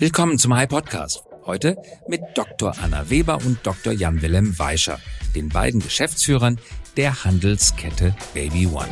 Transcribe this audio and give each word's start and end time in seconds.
Willkommen 0.00 0.38
zum 0.38 0.56
High 0.56 0.66
Podcast. 0.66 1.24
Heute 1.44 1.76
mit 2.08 2.22
Dr. 2.32 2.74
Anna 2.82 3.10
Weber 3.10 3.36
und 3.44 3.58
Dr. 3.64 3.92
Jan-Wilhelm 3.92 4.58
Weischer, 4.58 4.98
den 5.34 5.50
beiden 5.50 5.78
Geschäftsführern 5.78 6.58
der 6.96 7.22
Handelskette 7.22 8.16
Baby 8.32 8.66
One. 8.66 8.88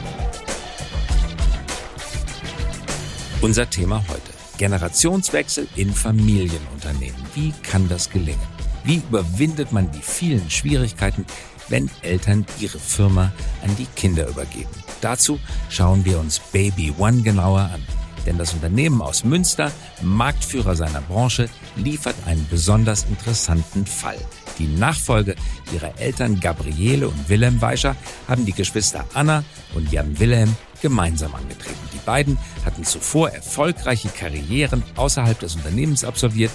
Unser 3.41 3.71
Thema 3.71 4.05
heute. 4.07 4.21
Generationswechsel 4.59 5.66
in 5.77 5.95
Familienunternehmen. 5.95 7.22
Wie 7.34 7.54
kann 7.62 7.88
das 7.88 8.11
gelingen? 8.11 8.46
Wie 8.84 8.96
überwindet 8.96 9.72
man 9.72 9.90
die 9.90 10.02
vielen 10.02 10.50
Schwierigkeiten, 10.50 11.25
wenn 11.70 11.88
Eltern 12.02 12.45
ihre 12.61 12.79
Firma 12.79 13.32
an 13.64 13.75
die 13.79 13.86
Kinder 13.96 14.29
übergeben? 14.29 14.68
Dazu 15.00 15.40
schauen 15.70 16.04
wir 16.04 16.18
uns 16.18 16.38
Baby 16.38 16.93
One 16.98 17.22
genauer 17.22 17.70
an. 17.72 17.82
Denn 18.29 18.37
das 18.37 18.53
Unternehmen 18.53 19.01
aus 19.01 19.25
Münster, 19.25 19.73
Marktführer 20.03 20.77
seiner 20.77 21.00
Branche, 21.00 21.49
liefert 21.77 22.14
einen 22.27 22.46
besonders 22.50 23.05
interessanten 23.05 23.86
Fall. 23.86 24.19
Die 24.59 24.67
Nachfolge 24.67 25.35
ihrer 25.73 25.99
Eltern 25.99 26.39
Gabriele 26.39 27.09
und 27.09 27.31
Wilhelm 27.31 27.63
Weischer 27.63 27.96
haben 28.29 28.45
die 28.45 28.53
Geschwister 28.53 29.07
Anna 29.14 29.45
und 29.75 29.91
Jan 29.91 30.19
Wilhelm 30.19 30.55
gemeinsam 30.83 31.35
angetreten. 31.35 31.81
Die 31.95 32.05
beiden 32.05 32.36
hatten 32.67 32.84
zuvor 32.84 33.31
erfolgreiche 33.31 34.11
Karrieren 34.11 34.83
außerhalb 34.97 35.41
des 35.41 35.55
Unternehmens 35.55 36.05
absolviert, 36.05 36.53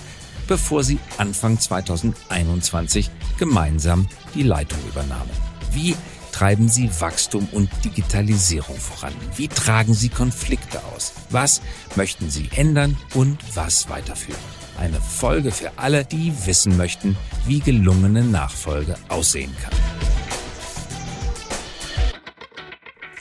bevor 0.48 0.84
sie 0.84 1.00
Anfang 1.18 1.60
2021 1.60 3.10
gemeinsam 3.40 4.08
die 4.36 4.44
Leitung 4.44 4.78
übernahmen. 4.88 5.32
Wie 5.72 5.96
treiben 6.34 6.68
Sie 6.68 6.90
Wachstum 7.00 7.48
und 7.52 7.70
Digitalisierung 7.86 8.76
voran? 8.76 9.14
Wie 9.38 9.48
tragen 9.48 9.94
Sie 9.94 10.10
Konflikte 10.10 10.84
aus? 10.94 11.14
Was 11.30 11.62
möchten 11.96 12.30
Sie 12.30 12.50
ändern 12.56 12.98
und 13.14 13.38
was 13.56 13.90
weiterführen? 13.90 14.42
Eine 14.78 15.00
Folge 15.00 15.52
für 15.52 15.72
alle, 15.78 16.04
die 16.04 16.34
wissen 16.46 16.76
möchten, 16.76 17.16
wie 17.46 17.60
gelungene 17.60 18.24
Nachfolge 18.24 18.96
aussehen 19.08 19.56
kann. 19.62 19.74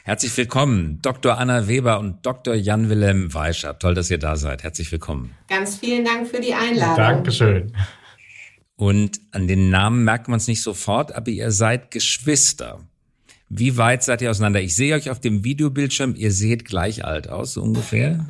Herzlich 0.04 0.36
willkommen, 0.36 0.98
Dr. 1.02 1.38
Anna 1.38 1.68
Weber 1.68 2.00
und 2.00 2.26
Dr. 2.26 2.54
Jan-Wilhelm 2.54 3.32
Weischer. 3.32 3.78
Toll, 3.78 3.94
dass 3.94 4.10
ihr 4.10 4.18
da 4.18 4.34
seid. 4.34 4.64
Herzlich 4.64 4.90
willkommen. 4.90 5.36
Ganz 5.48 5.76
vielen 5.76 6.04
Dank 6.04 6.26
für 6.26 6.40
die 6.40 6.54
Einladung. 6.54 6.96
Dankeschön. 6.96 7.72
Und 8.74 9.20
an 9.30 9.46
den 9.46 9.70
Namen 9.70 10.02
merkt 10.02 10.26
man 10.26 10.38
es 10.38 10.48
nicht 10.48 10.62
sofort, 10.62 11.14
aber 11.14 11.30
ihr 11.30 11.52
seid 11.52 11.92
Geschwister. 11.92 12.80
Wie 13.54 13.76
weit 13.76 14.02
seid 14.02 14.22
ihr 14.22 14.30
auseinander? 14.30 14.62
Ich 14.62 14.74
sehe 14.74 14.94
euch 14.94 15.10
auf 15.10 15.20
dem 15.20 15.44
Videobildschirm, 15.44 16.14
ihr 16.16 16.32
seht 16.32 16.64
gleich 16.64 17.04
alt 17.04 17.28
aus, 17.28 17.52
so 17.52 17.62
ungefähr. 17.62 18.24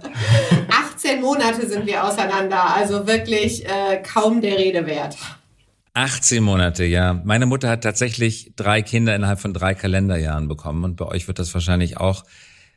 18 0.96 1.20
Monate 1.20 1.68
sind 1.68 1.86
wir 1.86 2.02
auseinander, 2.02 2.74
also 2.74 3.06
wirklich 3.06 3.64
äh, 3.64 4.02
kaum 4.02 4.40
der 4.40 4.58
Rede 4.58 4.84
wert. 4.84 5.16
18 5.94 6.42
Monate, 6.42 6.84
ja. 6.84 7.20
Meine 7.24 7.46
Mutter 7.46 7.68
hat 7.68 7.84
tatsächlich 7.84 8.54
drei 8.56 8.82
Kinder 8.82 9.14
innerhalb 9.14 9.38
von 9.38 9.54
drei 9.54 9.74
Kalenderjahren 9.74 10.48
bekommen 10.48 10.82
und 10.82 10.96
bei 10.96 11.06
euch 11.06 11.28
wird 11.28 11.38
das 11.38 11.54
wahrscheinlich 11.54 11.98
auch 11.98 12.24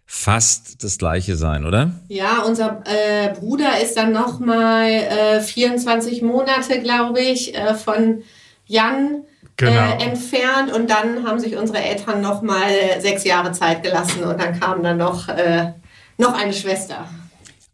fast 0.06 0.84
das 0.84 1.00
gleiche 1.00 1.38
sein, 1.38 1.66
oder? 1.66 2.00
Ja, 2.10 2.44
unser 2.44 2.84
äh, 2.86 3.34
Bruder 3.34 3.82
ist 3.82 3.98
dann 3.98 4.12
noch 4.12 4.40
mal 4.40 4.88
äh, 4.88 5.40
24 5.42 6.22
Monate, 6.22 6.80
glaube 6.80 7.22
ich, 7.22 7.56
äh, 7.56 7.74
von 7.74 8.22
Jan 8.68 9.24
genau. 9.58 9.98
äh, 9.98 10.04
entfernt 10.04 10.74
und 10.74 10.90
dann 10.90 11.26
haben 11.26 11.40
sich 11.40 11.56
unsere 11.56 11.80
Eltern 11.80 12.22
noch 12.22 12.42
mal 12.42 12.70
sechs 13.00 13.24
Jahre 13.24 13.52
Zeit 13.52 13.84
gelassen 13.84 14.24
und 14.24 14.40
dann 14.40 14.60
kam 14.60 14.84
dann 14.84 14.98
noch 14.98 15.28
äh, 15.30 15.74
noch 16.18 16.34
eine 16.34 16.54
Schwester. 16.54 17.10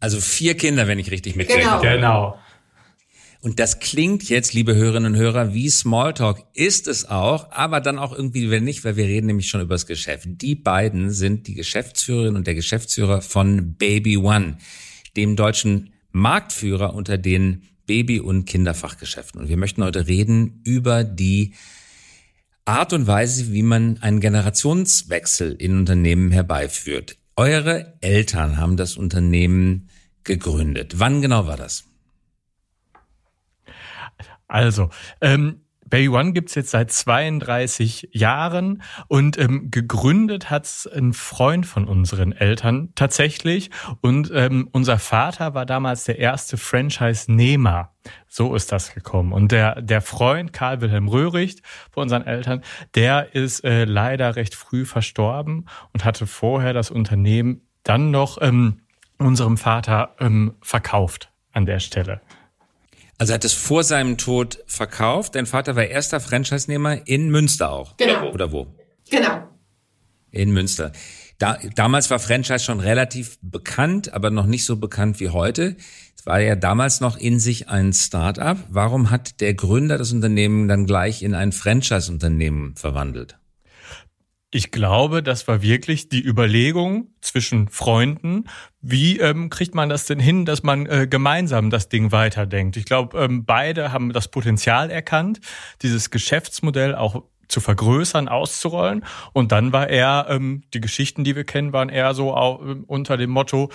Also 0.00 0.20
vier 0.20 0.56
Kinder, 0.56 0.88
wenn 0.88 0.98
ich 0.98 1.10
richtig 1.10 1.36
mitkriege. 1.36 1.62
Genau. 1.62 1.80
genau. 1.80 2.38
Und 3.40 3.58
das 3.58 3.80
klingt 3.80 4.28
jetzt, 4.28 4.52
liebe 4.52 4.76
Hörerinnen 4.76 5.14
und 5.14 5.18
Hörer, 5.18 5.52
wie 5.52 5.68
Smalltalk. 5.68 6.44
Ist 6.54 6.86
es 6.86 7.08
auch, 7.08 7.50
aber 7.50 7.80
dann 7.80 7.98
auch 7.98 8.12
irgendwie 8.12 8.50
wenn 8.50 8.62
nicht, 8.62 8.84
weil 8.84 8.96
wir 8.96 9.06
reden 9.06 9.26
nämlich 9.26 9.48
schon 9.48 9.60
über 9.60 9.74
das 9.74 9.86
Geschäft. 9.86 10.26
Die 10.26 10.54
beiden 10.54 11.10
sind 11.10 11.48
die 11.48 11.54
Geschäftsführerin 11.54 12.36
und 12.36 12.46
der 12.46 12.54
Geschäftsführer 12.54 13.20
von 13.20 13.74
Baby 13.74 14.16
One, 14.16 14.58
dem 15.16 15.34
deutschen 15.34 15.92
Marktführer 16.12 16.94
unter 16.94 17.18
den 17.18 17.64
Baby- 17.86 18.20
und 18.20 18.44
Kinderfachgeschäften. 18.44 19.40
Und 19.40 19.48
wir 19.48 19.56
möchten 19.56 19.82
heute 19.82 20.06
reden 20.06 20.60
über 20.64 21.02
die 21.02 21.54
Art 22.64 22.92
und 22.92 23.06
Weise, 23.06 23.52
wie 23.52 23.62
man 23.62 23.98
einen 24.02 24.20
Generationswechsel 24.20 25.52
in 25.52 25.78
Unternehmen 25.78 26.30
herbeiführt. 26.30 27.16
Eure 27.34 27.94
Eltern 28.00 28.58
haben 28.58 28.76
das 28.76 28.96
Unternehmen 28.96 29.88
gegründet. 30.22 30.98
Wann 30.98 31.22
genau 31.22 31.46
war 31.46 31.56
das? 31.56 31.84
Also, 34.46 34.90
ähm, 35.20 35.62
Baby 35.92 36.08
One 36.08 36.32
gibt's 36.32 36.54
jetzt 36.54 36.70
seit 36.70 36.90
32 36.90 38.08
Jahren 38.12 38.82
und 39.08 39.36
ähm, 39.36 39.70
gegründet 39.70 40.48
hat's 40.48 40.86
ein 40.86 41.12
Freund 41.12 41.66
von 41.66 41.86
unseren 41.86 42.32
Eltern 42.32 42.94
tatsächlich. 42.94 43.68
Und 44.00 44.32
ähm, 44.34 44.70
unser 44.72 44.98
Vater 44.98 45.52
war 45.52 45.66
damals 45.66 46.04
der 46.04 46.18
erste 46.18 46.56
Franchise-Nehmer. 46.56 47.92
So 48.26 48.54
ist 48.54 48.72
das 48.72 48.94
gekommen. 48.94 49.34
Und 49.34 49.52
der, 49.52 49.82
der 49.82 50.00
Freund 50.00 50.54
Karl 50.54 50.80
Wilhelm 50.80 51.08
Röhricht 51.08 51.60
von 51.90 52.04
unseren 52.04 52.24
Eltern, 52.24 52.62
der 52.94 53.34
ist 53.34 53.62
äh, 53.62 53.84
leider 53.84 54.34
recht 54.34 54.54
früh 54.54 54.86
verstorben 54.86 55.66
und 55.92 56.06
hatte 56.06 56.26
vorher 56.26 56.72
das 56.72 56.90
Unternehmen 56.90 57.68
dann 57.82 58.10
noch 58.10 58.40
ähm, 58.40 58.80
unserem 59.18 59.58
Vater 59.58 60.16
ähm, 60.20 60.54
verkauft 60.62 61.30
an 61.52 61.66
der 61.66 61.80
Stelle. 61.80 62.22
Also 63.22 63.34
er 63.34 63.34
hat 63.34 63.44
es 63.44 63.52
vor 63.52 63.84
seinem 63.84 64.18
Tod 64.18 64.64
verkauft. 64.66 65.36
Dein 65.36 65.46
Vater 65.46 65.76
war 65.76 65.84
erster 65.84 66.18
Franchise-Nehmer 66.18 67.06
in 67.06 67.30
Münster 67.30 67.70
auch. 67.70 67.96
Genau. 67.96 68.32
Oder 68.32 68.50
wo? 68.50 68.66
Genau. 69.08 69.44
In 70.32 70.50
Münster. 70.50 70.90
Da, 71.38 71.56
damals 71.76 72.10
war 72.10 72.18
Franchise 72.18 72.64
schon 72.64 72.80
relativ 72.80 73.38
bekannt, 73.40 74.12
aber 74.12 74.30
noch 74.30 74.46
nicht 74.46 74.64
so 74.64 74.74
bekannt 74.74 75.20
wie 75.20 75.28
heute. 75.28 75.76
Es 76.18 76.26
war 76.26 76.40
ja 76.40 76.56
damals 76.56 77.00
noch 77.00 77.16
in 77.16 77.38
sich 77.38 77.68
ein 77.68 77.92
Start-up. 77.92 78.58
Warum 78.70 79.10
hat 79.10 79.40
der 79.40 79.54
Gründer 79.54 79.98
das 79.98 80.10
Unternehmen 80.10 80.66
dann 80.66 80.84
gleich 80.84 81.22
in 81.22 81.36
ein 81.36 81.52
Franchise-Unternehmen 81.52 82.74
verwandelt? 82.74 83.38
Ich 84.54 84.70
glaube, 84.70 85.22
das 85.22 85.48
war 85.48 85.62
wirklich 85.62 86.10
die 86.10 86.22
Überlegung 86.22 87.08
zwischen 87.22 87.68
Freunden. 87.68 88.44
Wie 88.82 89.18
ähm, 89.18 89.48
kriegt 89.48 89.74
man 89.74 89.88
das 89.88 90.04
denn 90.04 90.20
hin, 90.20 90.44
dass 90.44 90.62
man 90.62 90.84
äh, 90.84 91.06
gemeinsam 91.08 91.70
das 91.70 91.88
Ding 91.88 92.12
weiterdenkt? 92.12 92.76
Ich 92.76 92.84
glaube, 92.84 93.18
ähm, 93.18 93.46
beide 93.46 93.92
haben 93.92 94.12
das 94.12 94.28
Potenzial 94.28 94.90
erkannt, 94.90 95.40
dieses 95.80 96.10
Geschäftsmodell 96.10 96.94
auch 96.94 97.22
zu 97.48 97.60
vergrößern, 97.60 98.28
auszurollen. 98.28 99.06
Und 99.32 99.52
dann 99.52 99.72
war 99.72 99.88
er, 99.88 100.26
ähm, 100.28 100.64
die 100.74 100.82
Geschichten, 100.82 101.24
die 101.24 101.34
wir 101.34 101.44
kennen, 101.44 101.72
waren 101.72 101.88
eher 101.88 102.12
so 102.12 102.34
auch, 102.34 102.60
äh, 102.60 102.76
unter 102.86 103.16
dem 103.16 103.30
Motto, 103.30 103.70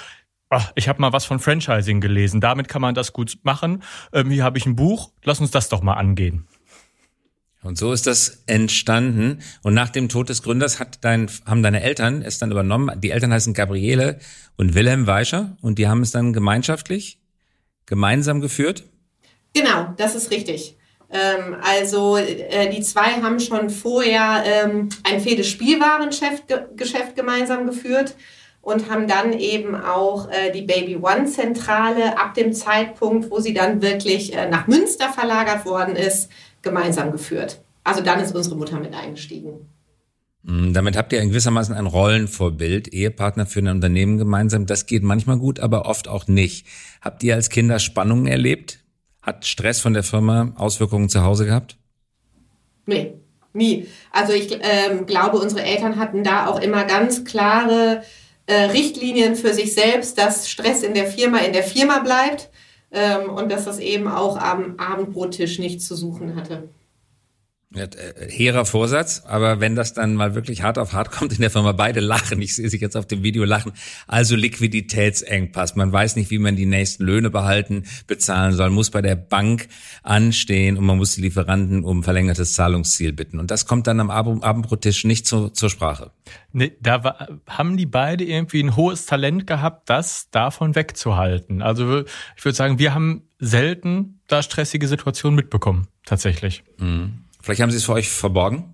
ach, 0.49 0.73
ich 0.75 0.87
habe 0.87 1.01
mal 1.01 1.11
was 1.11 1.25
von 1.25 1.39
Franchising 1.39 2.01
gelesen, 2.01 2.39
damit 2.39 2.67
kann 2.67 2.83
man 2.83 2.93
das 2.93 3.13
gut 3.13 3.39
machen. 3.41 3.81
Ähm, 4.13 4.29
hier 4.29 4.43
habe 4.43 4.59
ich 4.59 4.67
ein 4.67 4.75
Buch, 4.75 5.11
lass 5.23 5.39
uns 5.39 5.49
das 5.49 5.69
doch 5.69 5.81
mal 5.81 5.95
angehen. 5.95 6.47
Und 7.63 7.77
so 7.77 7.91
ist 7.91 8.07
das 8.07 8.43
entstanden. 8.45 9.39
Und 9.63 9.73
nach 9.73 9.89
dem 9.89 10.09
Tod 10.09 10.29
des 10.29 10.43
Gründers 10.43 10.79
hat 10.79 10.99
dein, 11.03 11.29
haben 11.45 11.63
deine 11.63 11.81
Eltern 11.81 12.21
es 12.21 12.37
dann 12.37 12.51
übernommen. 12.51 12.99
Die 13.01 13.11
Eltern 13.11 13.33
heißen 13.33 13.53
Gabriele 13.53 14.19
und 14.55 14.75
Wilhelm 14.75 15.07
Weischer 15.07 15.57
und 15.61 15.79
die 15.79 15.87
haben 15.87 16.01
es 16.01 16.11
dann 16.11 16.33
gemeinschaftlich, 16.33 17.19
gemeinsam 17.85 18.41
geführt? 18.41 18.83
Genau, 19.53 19.93
das 19.97 20.15
ist 20.15 20.31
richtig. 20.31 20.77
Ähm, 21.09 21.57
also 21.61 22.17
äh, 22.17 22.69
die 22.69 22.81
zwei 22.81 23.21
haben 23.21 23.39
schon 23.39 23.69
vorher 23.69 24.43
ähm, 24.45 24.89
ein 25.03 25.21
fädes 25.21 25.47
Spielwarengeschäft 25.47 27.15
gemeinsam 27.15 27.65
geführt 27.65 28.15
und 28.61 28.89
haben 28.89 29.07
dann 29.07 29.31
eben 29.31 29.75
auch 29.75 30.29
äh, 30.29 30.51
die 30.51 30.63
Baby 30.63 30.97
One 30.97 31.25
Zentrale 31.25 32.19
ab 32.19 32.33
dem 32.33 32.51
Zeitpunkt, 32.51 33.31
wo 33.31 33.39
sie 33.39 33.53
dann 33.53 33.81
wirklich 33.81 34.35
äh, 34.35 34.49
nach 34.49 34.67
Münster 34.67 35.09
verlagert 35.09 35.65
worden 35.65 35.95
ist, 35.95 36.29
gemeinsam 36.61 37.11
geführt. 37.11 37.61
Also 37.83 38.01
dann 38.01 38.19
ist 38.19 38.35
unsere 38.35 38.55
Mutter 38.55 38.79
mit 38.79 38.93
eingestiegen. 38.93 39.69
Mm, 40.43 40.73
damit 40.73 40.97
habt 40.97 41.13
ihr 41.13 41.21
in 41.21 41.29
gewissermaßen 41.29 41.75
ein 41.75 41.85
Rollenvorbild, 41.85 42.87
Ehepartner 42.89 43.45
für 43.45 43.59
ein 43.59 43.67
Unternehmen 43.67 44.17
gemeinsam. 44.17 44.65
Das 44.65 44.85
geht 44.85 45.03
manchmal 45.03 45.37
gut, 45.37 45.59
aber 45.59 45.85
oft 45.85 46.07
auch 46.07 46.27
nicht. 46.27 46.67
Habt 47.01 47.23
ihr 47.23 47.35
als 47.35 47.49
Kinder 47.49 47.79
Spannungen 47.79 48.27
erlebt? 48.27 48.79
Hat 49.21 49.45
Stress 49.45 49.81
von 49.81 49.93
der 49.93 50.03
Firma 50.03 50.53
Auswirkungen 50.55 51.09
zu 51.09 51.23
Hause 51.23 51.45
gehabt? 51.45 51.77
Nee, 52.85 53.13
nie. 53.53 53.87
Also 54.11 54.33
ich 54.33 54.57
ähm, 54.61 55.05
glaube, 55.05 55.39
unsere 55.39 55.63
Eltern 55.63 55.97
hatten 55.97 56.23
da 56.23 56.47
auch 56.47 56.61
immer 56.61 56.85
ganz 56.85 57.25
klare 57.25 58.03
äh, 58.45 58.53
Richtlinien 58.71 59.35
für 59.35 59.53
sich 59.53 59.73
selbst, 59.73 60.17
dass 60.17 60.49
Stress 60.49 60.83
in 60.83 60.93
der 60.93 61.07
Firma 61.07 61.39
in 61.39 61.51
der 61.51 61.63
Firma 61.63 61.99
bleibt 61.99 62.49
ähm, 62.91 63.29
und 63.29 63.51
dass 63.51 63.65
das 63.65 63.79
eben 63.79 64.07
auch 64.07 64.37
am 64.37 64.77
Abendbrottisch 64.77 65.59
nichts 65.59 65.87
zu 65.87 65.95
suchen 65.95 66.35
hatte. 66.35 66.69
Ja, 67.75 67.83
äh, 67.83 68.31
hehrer 68.31 68.65
Vorsatz, 68.65 69.23
aber 69.25 69.59
wenn 69.59 69.75
das 69.75 69.93
dann 69.93 70.15
mal 70.15 70.35
wirklich 70.35 70.61
hart 70.63 70.77
auf 70.77 70.93
hart 70.93 71.11
kommt 71.11 71.33
in 71.33 71.41
der 71.41 71.49
Firma, 71.49 71.73
beide 71.73 71.99
lachen, 71.99 72.41
ich 72.41 72.55
sehe 72.55 72.69
sich 72.69 72.79
jetzt 72.79 72.95
auf 72.95 73.05
dem 73.05 73.23
Video 73.23 73.43
lachen, 73.43 73.73
also 74.07 74.37
Liquiditätsengpass, 74.37 75.75
man 75.75 75.91
weiß 75.91 76.15
nicht, 76.15 76.31
wie 76.31 76.39
man 76.39 76.55
die 76.55 76.65
nächsten 76.65 77.03
Löhne 77.03 77.29
behalten, 77.29 77.83
bezahlen 78.07 78.53
soll, 78.53 78.69
muss 78.69 78.89
bei 78.89 79.01
der 79.01 79.17
Bank 79.17 79.67
anstehen 80.01 80.77
und 80.77 80.85
man 80.85 80.95
muss 80.95 81.15
die 81.15 81.21
Lieferanten 81.21 81.83
um 81.83 82.03
verlängertes 82.03 82.53
Zahlungsziel 82.53 83.11
bitten. 83.11 83.37
Und 83.37 83.51
das 83.51 83.65
kommt 83.65 83.85
dann 83.87 83.99
am 83.99 84.11
Abendbrottisch 84.11 85.03
nicht 85.03 85.27
zu, 85.27 85.49
zur 85.49 85.69
Sprache. 85.69 86.11
Nee, 86.53 86.71
da 86.79 87.03
war, 87.03 87.27
haben 87.47 87.75
die 87.75 87.85
beide 87.85 88.23
irgendwie 88.23 88.63
ein 88.63 88.77
hohes 88.77 89.05
Talent 89.05 89.45
gehabt, 89.45 89.89
das 89.89 90.29
davon 90.31 90.75
wegzuhalten. 90.75 91.61
Also 91.61 92.05
ich 92.37 92.45
würde 92.45 92.55
sagen, 92.55 92.79
wir 92.79 92.93
haben 92.93 93.23
selten 93.39 94.21
da 94.27 94.41
stressige 94.41 94.87
Situationen 94.87 95.35
mitbekommen, 95.35 95.87
tatsächlich. 96.05 96.63
Mhm. 96.77 97.26
Vielleicht 97.47 97.61
haben 97.61 97.71
Sie 97.71 97.77
es 97.77 97.85
für 97.85 97.93
euch 97.93 98.09
verborgen? 98.09 98.73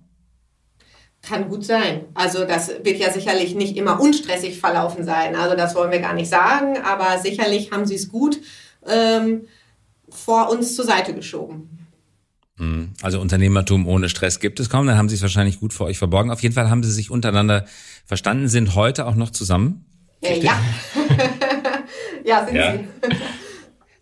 Kann 1.22 1.48
gut 1.48 1.64
sein. 1.64 2.06
Also 2.14 2.44
das 2.44 2.70
wird 2.82 2.98
ja 2.98 3.12
sicherlich 3.12 3.54
nicht 3.54 3.76
immer 3.76 4.00
unstressig 4.00 4.58
verlaufen 4.58 5.04
sein. 5.04 5.36
Also 5.36 5.54
das 5.54 5.76
wollen 5.76 5.92
wir 5.92 6.00
gar 6.00 6.12
nicht 6.12 6.28
sagen, 6.28 6.78
aber 6.78 7.20
sicherlich 7.20 7.70
haben 7.70 7.86
Sie 7.86 7.94
es 7.94 8.08
gut 8.08 8.40
ähm, 8.84 9.42
vor 10.08 10.50
uns 10.50 10.74
zur 10.74 10.84
Seite 10.84 11.14
geschoben. 11.14 11.86
Hm. 12.56 12.94
Also 13.00 13.20
Unternehmertum 13.20 13.86
ohne 13.86 14.08
Stress 14.08 14.40
gibt 14.40 14.58
es 14.58 14.68
kaum. 14.68 14.88
Dann 14.88 14.98
haben 14.98 15.08
Sie 15.08 15.14
es 15.14 15.22
wahrscheinlich 15.22 15.60
gut 15.60 15.72
vor 15.72 15.86
euch 15.86 15.98
verborgen. 15.98 16.32
Auf 16.32 16.42
jeden 16.42 16.56
Fall 16.56 16.68
haben 16.68 16.82
Sie 16.82 16.90
sich 16.90 17.12
untereinander 17.12 17.66
verstanden, 18.04 18.48
sind 18.48 18.74
heute 18.74 19.06
auch 19.06 19.14
noch 19.14 19.30
zusammen. 19.30 19.86
Äh, 20.20 20.40
ja. 20.40 20.60
ja, 22.24 22.44
sind 22.44 22.56
ja. 22.56 22.72
Sie. 22.72 22.88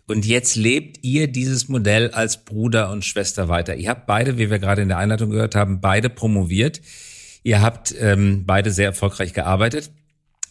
Und 0.07 0.25
jetzt 0.25 0.55
lebt 0.55 0.99
ihr 1.01 1.27
dieses 1.27 1.69
Modell 1.69 2.11
als 2.11 2.43
Bruder 2.43 2.91
und 2.91 3.05
Schwester 3.05 3.47
weiter. 3.47 3.75
Ihr 3.75 3.89
habt 3.89 4.05
beide, 4.05 4.37
wie 4.37 4.49
wir 4.49 4.59
gerade 4.59 4.81
in 4.81 4.89
der 4.89 4.97
Einleitung 4.97 5.29
gehört 5.29 5.55
haben, 5.55 5.79
beide 5.79 6.09
promoviert. 6.09 6.81
Ihr 7.43 7.61
habt 7.61 7.95
ähm, 7.99 8.45
beide 8.45 8.71
sehr 8.71 8.87
erfolgreich 8.87 9.33
gearbeitet. 9.33 9.91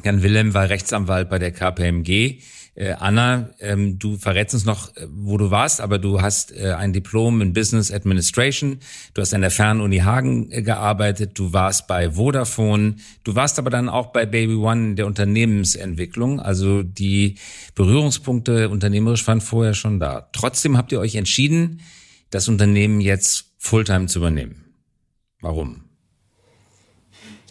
Jan 0.05 0.23
Wilhelm 0.23 0.55
war 0.55 0.69
Rechtsanwalt 0.69 1.29
bei 1.29 1.39
der 1.39 1.53
KPMG. 1.53 2.41
Äh, 2.75 2.93
Anna, 2.93 3.51
ähm, 3.61 3.99
du 3.99 4.17
verrätst 4.17 4.55
uns 4.55 4.65
noch, 4.65 4.97
äh, 4.97 5.07
wo 5.11 5.37
du 5.37 5.51
warst, 5.51 5.83
aber 5.83 5.99
du 5.99 6.23
hast 6.23 6.57
äh, 6.57 6.73
ein 6.73 6.95
Diplom 6.95 7.43
in 7.43 7.53
Business 7.53 7.93
Administration. 7.93 8.79
Du 9.13 9.21
hast 9.21 9.35
an 9.35 9.43
der 9.43 9.51
Fernuni 9.51 9.99
Hagen 9.99 10.51
äh, 10.51 10.63
gearbeitet. 10.63 11.39
Du 11.39 11.53
warst 11.53 11.87
bei 11.87 12.13
Vodafone. 12.13 12.97
Du 13.25 13.35
warst 13.35 13.59
aber 13.59 13.69
dann 13.69 13.91
auch 13.91 14.07
bei 14.07 14.25
Baby 14.25 14.55
One 14.55 14.95
der 14.95 15.07
Unternehmensentwicklung. 15.07 16.41
Also 16.41 16.83
die 16.83 17.37
Berührungspunkte 17.75 18.71
unternehmerisch 18.71 19.27
waren 19.27 19.43
vorher 19.43 19.75
schon 19.75 20.01
da. 20.01 20.31
Trotzdem 20.33 20.79
habt 20.79 20.93
ihr 20.93 21.01
euch 21.01 21.17
entschieden, 21.17 21.83
das 22.31 22.49
Unternehmen 22.49 23.03
jetzt 23.03 23.53
Fulltime 23.59 24.07
zu 24.07 24.21
übernehmen. 24.21 24.65
Warum? 25.43 25.92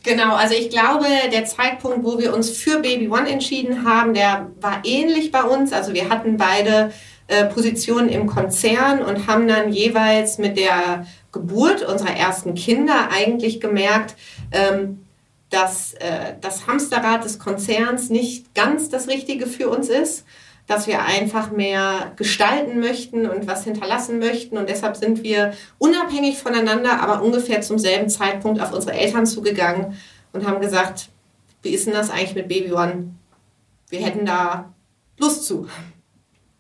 Genau, 0.03 0.33
also 0.33 0.56
ich 0.56 0.71
glaube, 0.71 1.06
der 1.31 1.45
Zeitpunkt, 1.45 2.03
wo 2.03 2.18
wir 2.18 2.33
uns 2.33 2.50
für 2.50 2.80
Baby 2.80 3.07
One 3.07 3.30
entschieden 3.30 3.86
haben, 3.86 4.15
der 4.15 4.50
war 4.59 4.81
ähnlich 4.83 5.31
bei 5.31 5.44
uns. 5.44 5.74
Also 5.74 5.94
wir 5.94 6.09
hatten 6.09 6.38
beide 6.38 6.92
äh, 7.27 7.45
Positionen 7.45 8.09
im 8.09 8.25
Konzern 8.25 9.03
und 9.03 9.27
haben 9.27 9.48
dann 9.48 9.71
jeweils 9.71 10.39
mit 10.39 10.57
der 10.57 11.06
Geburt 11.31 11.83
unserer 11.83 12.15
ersten 12.15 12.56
Kinder 12.56 13.09
eigentlich 13.12 13.62
gemerkt, 13.62 14.15
ähm, 14.51 15.06
dass 15.51 15.94
äh, 15.95 16.33
das 16.42 16.65
Hamsterrad 16.65 17.24
des 17.24 17.38
Konzerns 17.38 18.09
nicht 18.09 18.56
ganz 18.56 18.89
das 18.89 19.07
Richtige 19.07 19.45
für 19.45 19.69
uns 19.69 19.88
ist, 19.89 20.25
dass 20.72 20.88
wir 20.88 21.04
einfach 21.04 21.52
mehr 21.52 22.14
gestalten 22.16 22.80
möchten 22.80 23.28
und 23.28 23.46
was 23.46 23.66
hinterlassen 23.66 24.20
möchten. 24.20 24.58
Und 24.58 24.70
deshalb 24.70 24.96
sind 24.96 25.22
wir 25.22 25.54
unabhängig 25.80 26.38
voneinander, 26.38 27.02
aber 27.02 27.22
ungefähr 27.22 27.62
zum 27.62 27.78
selben 27.78 28.10
Zeitpunkt 28.10 28.62
auf 28.62 28.72
unsere 28.72 28.94
Eltern 28.94 29.26
zugegangen 29.26 29.98
und 30.32 30.48
haben 30.48 30.62
gesagt, 30.62 31.10
wie 31.62 31.72
ist 31.72 31.88
denn 31.88 31.94
das 31.94 32.10
eigentlich 32.10 32.36
mit 32.36 32.48
Baby 32.48 32.72
One? 32.72 33.14
Wir 33.90 34.00
hätten 34.00 34.26
da 34.26 34.74
Lust 35.20 35.46
zu. 35.46 35.68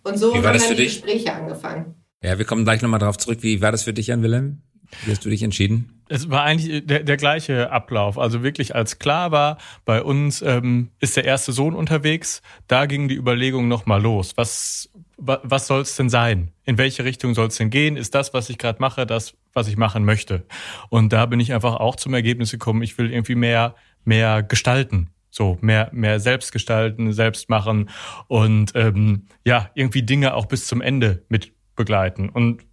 Und 0.03 0.17
so 0.17 0.35
haben 0.35 0.43
dann 0.43 0.75
die? 0.75 0.83
Gespräche 0.83 1.33
angefangen. 1.33 1.95
Ja, 2.21 2.37
wir 2.37 2.45
kommen 2.45 2.65
gleich 2.65 2.81
nochmal 2.81 2.99
darauf 2.99 3.17
zurück. 3.17 3.39
Wie 3.41 3.61
war 3.61 3.71
das 3.71 3.83
für 3.83 3.93
dich, 3.93 4.07
Jan 4.07 4.23
Willem? 4.23 4.61
Wie 5.05 5.11
hast 5.11 5.25
du 5.25 5.29
dich 5.29 5.43
entschieden? 5.43 6.01
Es 6.09 6.29
war 6.29 6.43
eigentlich 6.43 6.85
der, 6.85 7.03
der 7.03 7.17
gleiche 7.17 7.71
Ablauf. 7.71 8.19
Also 8.19 8.43
wirklich 8.43 8.75
als 8.75 8.99
klar 8.99 9.31
war, 9.31 9.57
bei 9.85 10.03
uns 10.03 10.41
ähm, 10.41 10.89
ist 10.99 11.15
der 11.15 11.23
erste 11.23 11.53
Sohn 11.53 11.73
unterwegs, 11.73 12.41
da 12.67 12.85
ging 12.85 13.07
die 13.07 13.15
Überlegung 13.15 13.69
nochmal 13.69 14.01
los. 14.01 14.33
Was, 14.35 14.89
was 15.17 15.67
soll 15.67 15.81
es 15.81 15.95
denn 15.95 16.09
sein? 16.09 16.51
In 16.65 16.77
welche 16.77 17.05
Richtung 17.05 17.33
soll 17.33 17.47
es 17.47 17.55
denn 17.55 17.69
gehen? 17.69 17.95
Ist 17.95 18.13
das, 18.13 18.33
was 18.33 18.49
ich 18.49 18.57
gerade 18.57 18.81
mache, 18.81 19.05
das, 19.05 19.35
was 19.53 19.69
ich 19.69 19.77
machen 19.77 20.03
möchte? 20.03 20.45
Und 20.89 21.13
da 21.13 21.25
bin 21.27 21.39
ich 21.39 21.53
einfach 21.53 21.75
auch 21.75 21.95
zum 21.95 22.13
Ergebnis 22.13 22.51
gekommen, 22.51 22.81
ich 22.81 22.97
will 22.97 23.11
irgendwie 23.11 23.35
mehr, 23.35 23.75
mehr 24.03 24.43
gestalten. 24.43 25.11
So, 25.33 25.57
mehr, 25.61 25.89
mehr 25.93 26.19
selbst 26.19 26.51
gestalten, 26.51 27.13
selbst 27.13 27.49
machen 27.49 27.89
und 28.27 28.73
ähm, 28.75 29.27
ja, 29.45 29.69
irgendwie 29.75 30.03
Dinge 30.03 30.33
auch 30.33 30.45
bis 30.45 30.67
zum 30.67 30.81
Ende 30.81 31.23
mit 31.29 31.53
begleiten. 31.77 32.27
Und 32.27 32.65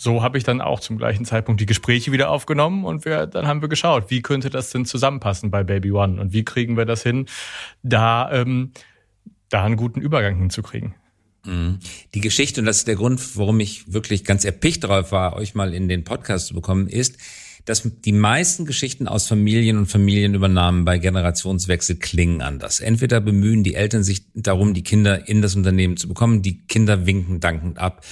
so 0.00 0.22
habe 0.22 0.38
ich 0.38 0.44
dann 0.44 0.62
auch 0.62 0.80
zum 0.80 0.96
gleichen 0.96 1.26
Zeitpunkt 1.26 1.60
die 1.60 1.66
Gespräche 1.66 2.10
wieder 2.10 2.30
aufgenommen 2.30 2.86
und 2.86 3.04
wir, 3.04 3.26
dann 3.26 3.46
haben 3.46 3.60
wir 3.60 3.68
geschaut, 3.68 4.10
wie 4.10 4.22
könnte 4.22 4.48
das 4.48 4.70
denn 4.70 4.86
zusammenpassen 4.86 5.50
bei 5.50 5.62
Baby 5.62 5.92
One 5.92 6.18
und 6.18 6.32
wie 6.32 6.42
kriegen 6.42 6.78
wir 6.78 6.86
das 6.86 7.02
hin, 7.02 7.26
da, 7.82 8.32
ähm, 8.32 8.72
da 9.50 9.62
einen 9.62 9.76
guten 9.76 10.00
Übergang 10.00 10.38
hinzukriegen. 10.38 10.94
Mhm. 11.44 11.80
Die 12.14 12.22
Geschichte, 12.22 12.62
und 12.62 12.66
das 12.66 12.78
ist 12.78 12.88
der 12.88 12.94
Grund, 12.94 13.36
warum 13.36 13.60
ich 13.60 13.92
wirklich 13.92 14.24
ganz 14.24 14.46
erpicht 14.46 14.84
drauf 14.84 15.12
war, 15.12 15.36
euch 15.36 15.54
mal 15.54 15.74
in 15.74 15.86
den 15.86 16.02
Podcast 16.02 16.46
zu 16.46 16.54
bekommen, 16.54 16.86
ist, 16.88 17.18
dass 17.66 17.82
die 17.84 18.12
meisten 18.12 18.64
Geschichten 18.64 19.06
aus 19.06 19.28
Familien 19.28 19.76
und 19.76 19.84
Familienübernahmen 19.84 20.86
bei 20.86 20.96
Generationswechsel 20.96 21.96
klingen 21.96 22.40
anders. 22.40 22.80
Entweder 22.80 23.20
bemühen 23.20 23.64
die 23.64 23.74
Eltern 23.74 24.02
sich 24.02 24.22
darum, 24.32 24.72
die 24.72 24.82
Kinder 24.82 25.28
in 25.28 25.42
das 25.42 25.56
Unternehmen 25.56 25.98
zu 25.98 26.08
bekommen, 26.08 26.40
die 26.40 26.66
Kinder 26.66 27.04
winken 27.04 27.40
dankend 27.40 27.78
ab 27.78 28.02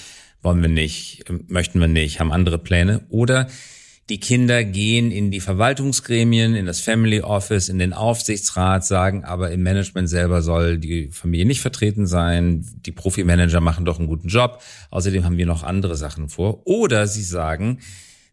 wollen 0.42 0.62
wir 0.62 0.68
nicht, 0.68 1.24
möchten 1.48 1.80
wir 1.80 1.88
nicht, 1.88 2.20
haben 2.20 2.32
andere 2.32 2.58
Pläne. 2.58 3.06
Oder 3.08 3.48
die 4.08 4.20
Kinder 4.20 4.64
gehen 4.64 5.10
in 5.10 5.30
die 5.30 5.40
Verwaltungsgremien, 5.40 6.54
in 6.54 6.64
das 6.64 6.80
Family 6.80 7.20
Office, 7.20 7.68
in 7.68 7.78
den 7.78 7.92
Aufsichtsrat, 7.92 8.86
sagen 8.86 9.24
aber 9.24 9.50
im 9.50 9.62
Management 9.62 10.08
selber 10.08 10.40
soll 10.40 10.78
die 10.78 11.08
Familie 11.08 11.44
nicht 11.44 11.60
vertreten 11.60 12.06
sein. 12.06 12.66
Die 12.86 12.92
Profimanager 12.92 13.60
machen 13.60 13.84
doch 13.84 13.98
einen 13.98 14.08
guten 14.08 14.28
Job. 14.28 14.62
Außerdem 14.90 15.24
haben 15.24 15.36
wir 15.36 15.44
noch 15.44 15.62
andere 15.62 15.96
Sachen 15.96 16.30
vor. 16.30 16.66
Oder 16.66 17.06
sie 17.06 17.22
sagen, 17.22 17.80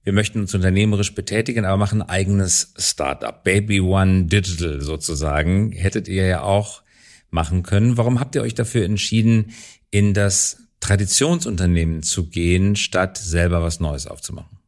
wir 0.04 0.14
möchten 0.14 0.40
uns 0.40 0.56
unternehmerisch 0.56 1.14
betätigen, 1.14 1.66
aber 1.66 1.78
machen 1.78 2.02
ein 2.02 2.10
eigenes 2.10 2.74
Startup. 2.78 3.44
Baby 3.44 3.82
One 3.82 4.26
Digital 4.26 4.80
sozusagen. 4.80 5.74
Hättet 5.74 6.08
ihr 6.08 6.26
ja 6.26 6.42
auch 6.42 6.84
machen 7.32 7.64
können. 7.64 7.98
Warum 7.98 8.22
habt 8.22 8.36
ihr 8.36 8.44
euch 8.44 8.54
dafür 8.54 8.86
entschieden, 8.86 9.52
in 9.92 10.14
das 10.14 10.65
Traditionsunternehmen 10.86 12.04
zu 12.04 12.28
gehen, 12.28 12.76
statt 12.76 13.18
selber 13.18 13.64
was 13.64 13.80
Neues 13.80 14.06
aufzumachen? 14.06 14.60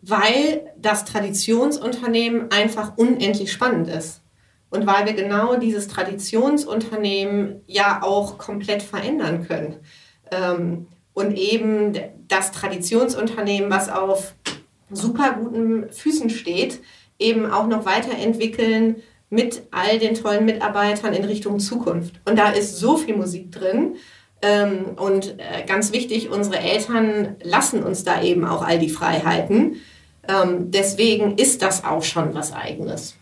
Weil 0.00 0.72
das 0.78 1.04
Traditionsunternehmen 1.04 2.52
einfach 2.52 2.96
unendlich 2.96 3.50
spannend 3.50 3.88
ist. 3.88 4.20
Und 4.70 4.86
weil 4.86 5.06
wir 5.06 5.14
genau 5.14 5.56
dieses 5.56 5.88
Traditionsunternehmen 5.88 7.62
ja 7.66 8.04
auch 8.04 8.38
komplett 8.38 8.84
verändern 8.84 9.48
können. 9.48 9.78
Ähm, 10.30 10.86
und 11.12 11.36
eben 11.36 11.98
das 12.28 12.52
Traditionsunternehmen, 12.52 13.70
was 13.70 13.88
auf 13.88 14.36
super 14.88 15.32
guten 15.32 15.90
Füßen 15.90 16.30
steht, 16.30 16.80
eben 17.18 17.50
auch 17.50 17.66
noch 17.66 17.84
weiterentwickeln 17.84 19.02
mit 19.30 19.62
all 19.70 19.98
den 19.98 20.14
tollen 20.14 20.44
Mitarbeitern 20.44 21.14
in 21.14 21.24
Richtung 21.24 21.60
Zukunft. 21.60 22.20
Und 22.28 22.36
da 22.36 22.50
ist 22.50 22.76
so 22.76 22.96
viel 22.96 23.16
Musik 23.16 23.52
drin. 23.52 23.96
Ähm, 24.42 24.96
und 24.96 25.38
äh, 25.38 25.64
ganz 25.66 25.92
wichtig, 25.92 26.30
unsere 26.30 26.58
Eltern 26.58 27.36
lassen 27.42 27.82
uns 27.82 28.04
da 28.04 28.22
eben 28.22 28.44
auch 28.44 28.62
all 28.62 28.78
die 28.78 28.88
Freiheiten. 28.88 29.76
Ähm, 30.28 30.70
deswegen 30.70 31.36
ist 31.36 31.62
das 31.62 31.84
auch 31.84 32.02
schon 32.02 32.34
was 32.34 32.52
eigenes. 32.52 33.16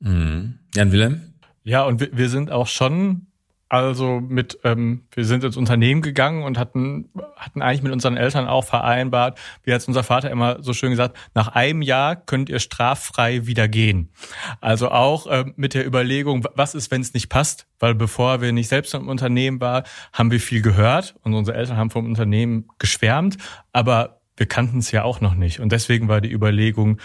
Mhm. 0.00 0.58
Jan 0.74 0.92
Willem? 0.92 1.34
Ja, 1.62 1.84
und 1.84 2.16
wir 2.16 2.28
sind 2.28 2.50
auch 2.50 2.66
schon 2.66 3.26
also 3.74 4.20
mit, 4.20 4.60
ähm, 4.62 5.02
wir 5.12 5.24
sind 5.24 5.42
ins 5.42 5.56
Unternehmen 5.56 6.00
gegangen 6.00 6.44
und 6.44 6.58
hatten, 6.58 7.10
hatten 7.36 7.60
eigentlich 7.60 7.82
mit 7.82 7.92
unseren 7.92 8.16
Eltern 8.16 8.46
auch 8.46 8.64
vereinbart, 8.64 9.36
wie 9.64 9.74
hat 9.74 9.86
unser 9.88 10.04
Vater 10.04 10.30
immer 10.30 10.62
so 10.62 10.72
schön 10.72 10.90
gesagt, 10.90 11.16
nach 11.34 11.48
einem 11.48 11.82
Jahr 11.82 12.14
könnt 12.14 12.48
ihr 12.48 12.60
straffrei 12.60 13.46
wieder 13.46 13.66
gehen. 13.66 14.10
Also 14.60 14.90
auch 14.90 15.26
ähm, 15.28 15.54
mit 15.56 15.74
der 15.74 15.86
Überlegung, 15.86 16.46
was 16.54 16.76
ist, 16.76 16.92
wenn 16.92 17.00
es 17.00 17.14
nicht 17.14 17.28
passt? 17.28 17.66
Weil 17.80 17.96
bevor 17.96 18.40
wir 18.40 18.52
nicht 18.52 18.68
selbst 18.68 18.94
im 18.94 19.08
Unternehmen 19.08 19.60
waren, 19.60 19.82
haben 20.12 20.30
wir 20.30 20.38
viel 20.38 20.62
gehört 20.62 21.16
und 21.22 21.34
unsere 21.34 21.56
Eltern 21.56 21.76
haben 21.76 21.90
vom 21.90 22.06
Unternehmen 22.06 22.68
geschwärmt, 22.78 23.38
aber 23.72 24.20
wir 24.36 24.46
kannten 24.46 24.78
es 24.78 24.92
ja 24.92 25.02
auch 25.02 25.20
noch 25.20 25.34
nicht. 25.34 25.58
Und 25.58 25.72
deswegen 25.72 26.08
war 26.08 26.20
die 26.20 26.32
Überlegung, 26.32 27.00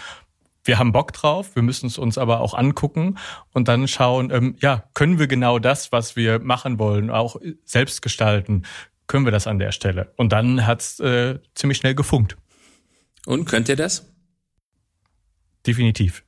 wir 0.64 0.78
haben 0.78 0.92
Bock 0.92 1.12
drauf, 1.12 1.54
wir 1.54 1.62
müssen 1.62 1.86
es 1.86 1.98
uns 1.98 2.18
aber 2.18 2.40
auch 2.40 2.54
angucken 2.54 3.18
und 3.52 3.68
dann 3.68 3.88
schauen, 3.88 4.30
ähm, 4.30 4.56
ja, 4.60 4.84
können 4.94 5.18
wir 5.18 5.26
genau 5.26 5.58
das, 5.58 5.92
was 5.92 6.16
wir 6.16 6.38
machen 6.38 6.78
wollen, 6.78 7.10
auch 7.10 7.36
selbst 7.64 8.02
gestalten? 8.02 8.64
können 9.10 9.24
wir 9.24 9.32
das 9.32 9.48
an 9.48 9.58
der 9.58 9.72
Stelle. 9.72 10.12
Und 10.16 10.32
dann 10.32 10.66
hat's 10.66 11.00
äh, 11.00 11.40
ziemlich 11.56 11.78
schnell 11.78 11.96
gefunkt. 11.96 12.36
Und 13.26 13.44
könnt 13.44 13.68
ihr 13.68 13.74
das? 13.74 14.06
Definitiv. 15.66 16.22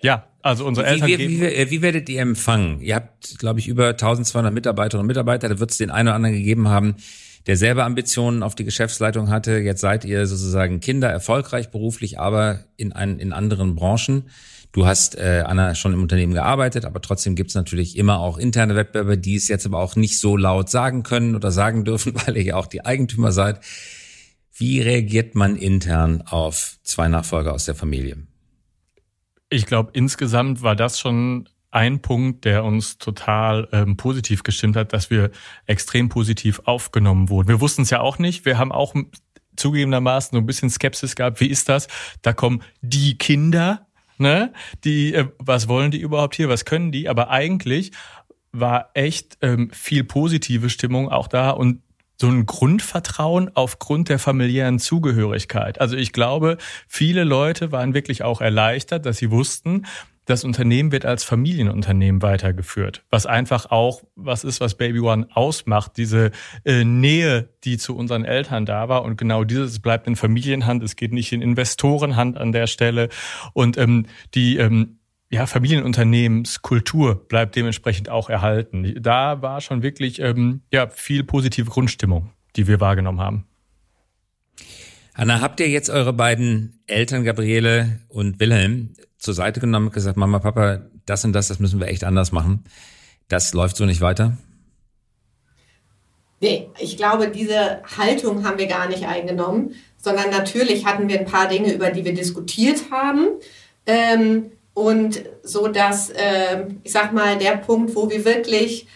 Ja, 0.00 0.26
also 0.40 0.66
unsere 0.66 0.86
Eltern. 0.86 1.08
Wie, 1.08 1.18
wie, 1.18 1.40
wie, 1.42 1.70
wie 1.70 1.82
werdet 1.82 2.08
ihr 2.08 2.22
empfangen? 2.22 2.80
Ihr 2.80 2.94
habt, 2.94 3.38
glaube 3.38 3.60
ich, 3.60 3.68
über 3.68 3.88
1200 3.88 4.52
Mitarbeiterinnen 4.52 5.04
und 5.04 5.08
Mitarbeiter. 5.08 5.50
Da 5.50 5.60
wird 5.60 5.72
es 5.72 5.76
den 5.76 5.90
einen 5.90 6.08
oder 6.08 6.16
anderen 6.16 6.34
gegeben 6.36 6.68
haben, 6.68 6.96
der 7.46 7.56
selber 7.56 7.84
Ambitionen 7.84 8.42
auf 8.42 8.54
die 8.54 8.64
Geschäftsleitung 8.64 9.30
hatte. 9.30 9.58
Jetzt 9.58 9.80
seid 9.80 10.04
ihr 10.04 10.26
sozusagen 10.26 10.80
Kinder 10.80 11.08
erfolgreich 11.08 11.70
beruflich, 11.70 12.18
aber 12.18 12.64
in, 12.76 12.92
ein, 12.92 13.18
in 13.18 13.32
anderen 13.32 13.74
Branchen. 13.74 14.24
Du 14.72 14.86
hast, 14.86 15.16
äh, 15.16 15.42
Anna, 15.44 15.74
schon 15.74 15.92
im 15.92 16.02
Unternehmen 16.02 16.32
gearbeitet, 16.32 16.84
aber 16.84 17.00
trotzdem 17.00 17.34
gibt 17.34 17.50
es 17.50 17.56
natürlich 17.56 17.96
immer 17.96 18.20
auch 18.20 18.38
interne 18.38 18.76
Wettbewerber, 18.76 19.16
die 19.16 19.34
es 19.34 19.48
jetzt 19.48 19.66
aber 19.66 19.80
auch 19.80 19.96
nicht 19.96 20.20
so 20.20 20.36
laut 20.36 20.70
sagen 20.70 21.02
können 21.02 21.34
oder 21.34 21.50
sagen 21.50 21.84
dürfen, 21.84 22.14
weil 22.26 22.36
ihr 22.36 22.44
ja 22.44 22.56
auch 22.56 22.66
die 22.66 22.84
Eigentümer 22.84 23.32
seid. 23.32 23.60
Wie 24.54 24.80
reagiert 24.80 25.34
man 25.34 25.56
intern 25.56 26.22
auf 26.22 26.78
zwei 26.82 27.08
Nachfolger 27.08 27.52
aus 27.54 27.64
der 27.64 27.74
Familie? 27.74 28.18
Ich 29.48 29.66
glaube, 29.66 29.90
insgesamt 29.94 30.62
war 30.62 30.76
das 30.76 31.00
schon 31.00 31.48
ein 31.70 32.02
Punkt, 32.02 32.44
der 32.44 32.64
uns 32.64 32.98
total 32.98 33.68
ähm, 33.72 33.96
positiv 33.96 34.42
gestimmt 34.42 34.76
hat, 34.76 34.92
dass 34.92 35.10
wir 35.10 35.30
extrem 35.66 36.08
positiv 36.08 36.60
aufgenommen 36.64 37.28
wurden. 37.28 37.48
Wir 37.48 37.60
wussten 37.60 37.82
es 37.82 37.90
ja 37.90 38.00
auch 38.00 38.18
nicht. 38.18 38.44
Wir 38.44 38.58
haben 38.58 38.72
auch 38.72 38.94
zugegebenermaßen 39.56 40.36
so 40.36 40.38
ein 40.38 40.46
bisschen 40.46 40.70
Skepsis 40.70 41.16
gehabt. 41.16 41.40
Wie 41.40 41.46
ist 41.48 41.68
das? 41.68 41.88
Da 42.22 42.32
kommen 42.32 42.62
die 42.80 43.18
Kinder, 43.18 43.86
ne? 44.18 44.52
Die, 44.84 45.14
äh, 45.14 45.26
was 45.38 45.68
wollen 45.68 45.90
die 45.90 46.00
überhaupt 46.00 46.34
hier? 46.34 46.48
Was 46.48 46.64
können 46.64 46.92
die? 46.92 47.08
Aber 47.08 47.30
eigentlich 47.30 47.92
war 48.52 48.90
echt 48.94 49.38
ähm, 49.42 49.70
viel 49.72 50.02
positive 50.02 50.70
Stimmung 50.70 51.08
auch 51.08 51.28
da 51.28 51.50
und 51.50 51.82
so 52.20 52.28
ein 52.28 52.44
Grundvertrauen 52.44 53.50
aufgrund 53.54 54.10
der 54.10 54.18
familiären 54.18 54.78
Zugehörigkeit. 54.78 55.80
Also 55.80 55.96
ich 55.96 56.12
glaube, 56.12 56.58
viele 56.86 57.24
Leute 57.24 57.72
waren 57.72 57.94
wirklich 57.94 58.22
auch 58.24 58.42
erleichtert, 58.42 59.06
dass 59.06 59.16
sie 59.16 59.30
wussten, 59.30 59.86
das 60.30 60.44
Unternehmen 60.44 60.92
wird 60.92 61.04
als 61.04 61.24
Familienunternehmen 61.24 62.22
weitergeführt, 62.22 63.04
was 63.10 63.26
einfach 63.26 63.70
auch 63.70 64.02
was 64.14 64.44
ist, 64.44 64.60
was 64.60 64.76
Baby 64.76 65.00
One 65.00 65.26
ausmacht, 65.34 65.96
diese 65.96 66.30
äh, 66.64 66.84
Nähe, 66.84 67.48
die 67.64 67.78
zu 67.78 67.96
unseren 67.96 68.24
Eltern 68.24 68.64
da 68.64 68.88
war 68.88 69.02
und 69.02 69.16
genau 69.18 69.44
dieses 69.44 69.80
bleibt 69.80 70.06
in 70.06 70.16
Familienhand, 70.16 70.82
es 70.82 70.96
geht 70.96 71.12
nicht 71.12 71.32
in 71.32 71.42
Investorenhand 71.42 72.38
an 72.38 72.52
der 72.52 72.68
Stelle 72.68 73.08
und 73.52 73.76
ähm, 73.76 74.06
die 74.34 74.56
ähm, 74.56 75.00
ja, 75.30 75.46
Familienunternehmenskultur 75.46 77.26
bleibt 77.28 77.56
dementsprechend 77.56 78.08
auch 78.08 78.30
erhalten. 78.30 78.96
Da 79.00 79.42
war 79.42 79.60
schon 79.60 79.82
wirklich 79.82 80.20
ähm, 80.20 80.62
ja, 80.72 80.88
viel 80.88 81.24
positive 81.24 81.70
Grundstimmung, 81.70 82.30
die 82.56 82.66
wir 82.66 82.80
wahrgenommen 82.80 83.20
haben. 83.20 83.49
Anna, 85.20 85.42
habt 85.42 85.60
ihr 85.60 85.68
jetzt 85.68 85.90
eure 85.90 86.14
beiden 86.14 86.80
Eltern, 86.86 87.24
Gabriele 87.24 88.00
und 88.08 88.40
Wilhelm, 88.40 88.94
zur 89.18 89.34
Seite 89.34 89.60
genommen 89.60 89.88
und 89.88 89.92
gesagt, 89.92 90.16
Mama, 90.16 90.38
Papa, 90.38 90.80
das 91.04 91.26
und 91.26 91.34
das, 91.34 91.48
das 91.48 91.58
müssen 91.58 91.78
wir 91.78 91.88
echt 91.88 92.04
anders 92.04 92.32
machen? 92.32 92.64
Das 93.28 93.52
läuft 93.52 93.76
so 93.76 93.84
nicht 93.84 94.00
weiter? 94.00 94.38
Nee, 96.40 96.70
ich 96.78 96.96
glaube, 96.96 97.28
diese 97.28 97.82
Haltung 97.98 98.46
haben 98.46 98.58
wir 98.58 98.66
gar 98.66 98.88
nicht 98.88 99.04
eingenommen, 99.04 99.74
sondern 99.98 100.30
natürlich 100.30 100.86
hatten 100.86 101.06
wir 101.06 101.20
ein 101.20 101.26
paar 101.26 101.48
Dinge, 101.48 101.70
über 101.74 101.90
die 101.90 102.06
wir 102.06 102.14
diskutiert 102.14 102.90
haben. 102.90 103.26
Ähm, 103.84 104.52
und 104.72 105.22
so 105.42 105.68
dass, 105.68 106.08
äh, 106.08 106.64
ich 106.82 106.92
sag 106.92 107.12
mal, 107.12 107.36
der 107.36 107.58
Punkt, 107.58 107.94
wo 107.94 108.08
wir 108.08 108.24
wirklich 108.24 108.86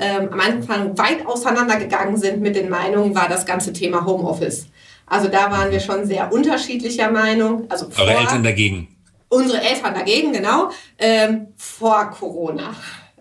ähm, 0.00 0.30
am 0.32 0.40
Anfang 0.40 0.96
weit 0.96 1.26
auseinandergegangen 1.26 2.16
sind 2.16 2.40
mit 2.40 2.56
den 2.56 2.70
Meinungen, 2.70 3.14
war 3.14 3.28
das 3.28 3.44
ganze 3.44 3.74
Thema 3.74 4.06
Homeoffice. 4.06 4.68
Also 5.06 5.28
da 5.28 5.50
waren 5.50 5.70
wir 5.70 5.80
schon 5.80 6.06
sehr 6.06 6.32
unterschiedlicher 6.32 7.10
Meinung. 7.10 7.70
Also 7.70 7.88
Eure 7.96 8.14
Eltern 8.14 8.42
dagegen? 8.42 8.88
Unsere 9.28 9.60
Eltern 9.60 9.94
dagegen, 9.94 10.32
genau, 10.32 10.70
ähm, 10.98 11.48
vor 11.56 12.10
Corona. 12.10 12.74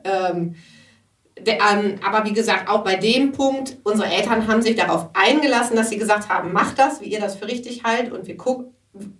Ähm, 0.03 0.55
de, 1.39 1.55
ähm, 1.55 1.99
aber 2.05 2.25
wie 2.25 2.33
gesagt, 2.33 2.69
auch 2.69 2.83
bei 2.83 2.95
dem 2.95 3.31
Punkt, 3.31 3.77
unsere 3.83 4.09
Eltern 4.09 4.47
haben 4.47 4.61
sich 4.61 4.75
darauf 4.75 5.09
eingelassen, 5.13 5.75
dass 5.75 5.89
sie 5.89 5.97
gesagt 5.97 6.29
haben, 6.29 6.53
macht 6.53 6.77
das, 6.79 7.01
wie 7.01 7.05
ihr 7.05 7.19
das 7.19 7.35
für 7.35 7.47
richtig 7.47 7.83
haltet 7.83 8.13
und 8.13 8.27
wir 8.27 8.37
gucken 8.37 8.73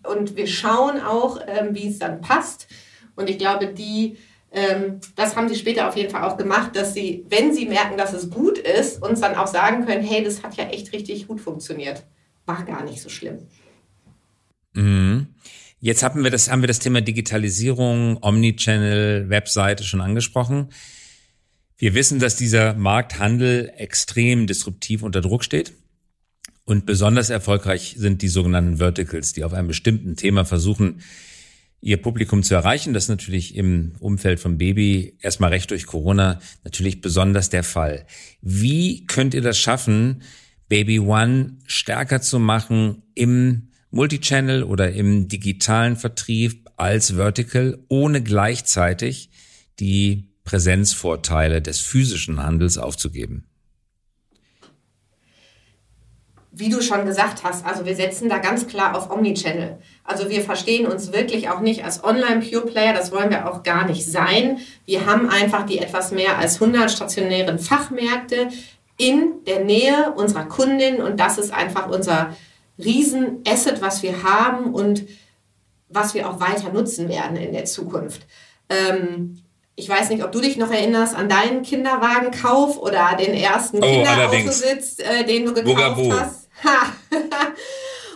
und 0.08 0.36
wir 0.36 0.48
schauen 0.48 1.02
auch, 1.02 1.40
ähm, 1.48 1.74
wie 1.74 1.88
es 1.88 2.00
dann 2.00 2.22
passt. 2.22 2.68
Und 3.16 3.30
ich 3.30 3.38
glaube, 3.38 3.68
die, 3.68 4.18
ähm, 4.52 5.00
das 5.16 5.36
haben 5.36 5.50
sie 5.50 5.56
später 5.56 5.88
auf 5.88 5.98
jeden 5.98 6.12
Fall 6.12 6.24
auch 6.24 6.38
gemacht, 6.38 6.76
dass 6.76 6.94
sie, 6.94 7.26
wenn 7.30 7.54
sie 7.54 7.66
merken, 7.66 7.98
dass 7.98 8.14
es 8.14 8.30
gut 8.30 8.58
ist, 8.58 9.02
uns 9.02 9.20
dann 9.20 9.36
auch 9.36 9.48
sagen 9.48 9.86
können, 9.86 10.04
hey, 10.04 10.24
das 10.24 10.44
hat 10.44 10.56
ja 10.56 10.66
echt 10.66 10.94
richtig 10.94 11.28
gut 11.28 11.42
funktioniert. 11.42 12.04
War 12.46 12.64
gar 12.66 12.84
nicht 12.84 13.02
so 13.02 13.10
schlimm. 13.10 13.40
Mhm. 14.74 15.28
Jetzt 15.80 16.02
haben 16.04 16.24
wir 16.24 16.32
das, 16.32 16.50
haben 16.50 16.62
wir 16.62 16.68
das 16.68 16.80
Thema 16.80 17.02
Digitalisierung, 17.02 18.18
Omnichannel, 18.22 19.30
Webseite 19.30 19.84
schon 19.84 20.02
angesprochen. 20.02 20.70
Wir 21.78 21.94
wissen, 21.94 22.20
dass 22.20 22.38
dieser 22.38 22.74
Markthandel 22.76 23.74
extrem 23.76 24.48
disruptiv 24.48 25.04
unter 25.04 25.20
Druck 25.20 25.44
steht. 25.44 25.74
Und 26.66 26.86
besonders 26.86 27.30
erfolgreich 27.30 27.96
sind 27.98 28.22
die 28.22 28.30
sogenannten 28.30 28.78
Verticals, 28.78 29.34
die 29.34 29.44
auf 29.44 29.54
einem 29.54 29.68
bestimmten 29.68 30.16
Thema 30.16 30.46
versuchen, 30.46 31.02
ihr 31.82 31.98
Publikum 32.02 32.42
zu 32.44 32.56
erreichen. 32.56 32.94
Das 32.94 33.04
ist 33.04 33.10
natürlich 33.10 33.56
im 33.56 33.96
Umfeld 34.00 34.40
von 34.40 34.58
Baby 34.58 35.18
erstmal 35.20 35.50
recht 35.50 35.70
durch 35.72 35.86
Corona 35.86 36.40
natürlich 36.64 37.02
besonders 37.02 37.50
der 37.50 37.64
Fall. 37.64 38.06
Wie 38.42 39.06
könnt 39.06 39.34
ihr 39.34 39.42
das 39.42 39.58
schaffen, 39.58 40.22
Baby 40.74 41.00
One 41.00 41.58
stärker 41.68 42.20
zu 42.20 42.40
machen 42.40 43.04
im 43.14 43.68
Multichannel 43.92 44.64
oder 44.64 44.92
im 44.92 45.28
digitalen 45.28 45.98
Vertrieb 45.98 46.68
als 46.78 47.12
Vertical, 47.12 47.78
ohne 47.90 48.24
gleichzeitig 48.24 49.30
die 49.80 50.32
Präsenzvorteile 50.44 51.62
des 51.62 51.80
physischen 51.80 52.42
Handels 52.42 52.80
aufzugeben? 52.80 53.46
wie 56.56 56.70
du 56.70 56.82
schon 56.82 57.06
gesagt 57.06 57.44
hast, 57.44 57.66
also 57.66 57.84
wir 57.84 57.96
setzen 57.96 58.30
da 58.30 58.38
ganz 58.38 58.68
klar 58.68 58.96
auf 58.96 59.10
Omnichannel. 59.10 59.80
Also 60.04 60.30
wir 60.30 60.42
verstehen 60.42 60.86
uns 60.86 61.12
wirklich 61.12 61.50
auch 61.50 61.62
nicht 61.62 61.84
als 61.84 62.04
Online-Pure-Player, 62.04 62.94
das 62.94 63.12
wollen 63.12 63.32
wir 63.32 63.50
auch 63.50 63.64
gar 63.64 63.88
nicht 63.88 64.06
sein. 64.06 64.60
Wir 64.86 65.08
haben 65.08 65.30
einfach 65.30 65.66
die 65.66 65.80
etwas 65.80 66.12
mehr 66.12 66.38
als 66.38 66.62
100 66.62 66.92
stationären 66.92 67.58
Fachmärkte 67.58 68.50
in 68.98 69.44
der 69.46 69.64
Nähe 69.64 70.14
unserer 70.16 70.46
Kundin 70.46 71.02
und 71.02 71.20
das 71.20 71.38
ist 71.38 71.54
einfach 71.54 71.90
unser 71.90 72.36
Riesenasset, 72.78 73.82
was 73.82 74.04
wir 74.04 74.24
haben 74.24 74.74
und 74.74 75.06
was 75.90 76.14
wir 76.14 76.30
auch 76.30 76.40
weiter 76.40 76.72
nutzen 76.72 77.10
werden 77.10 77.38
in 77.38 77.54
der 77.54 77.66
Zukunft. 77.66 78.26
Ähm, 78.70 79.44
ich 79.76 79.90
weiß 79.90 80.10
nicht, 80.10 80.24
ob 80.24 80.32
du 80.32 80.40
dich 80.40 80.58
noch 80.58 80.72
erinnerst 80.72 81.16
an 81.16 81.30
deinen 81.30 81.64
Kinderwagenkauf 81.64 82.78
oder 82.78 83.16
den 83.20 83.34
ersten 83.34 83.78
oh, 83.78 83.82
Kinderautositz, 83.82 85.00
äh, 85.00 85.24
den 85.24 85.46
du 85.46 85.54
gekauft 85.54 85.96
Bugaboo. 85.96 86.14
hast. 86.14 86.50
Ha. 86.64 86.94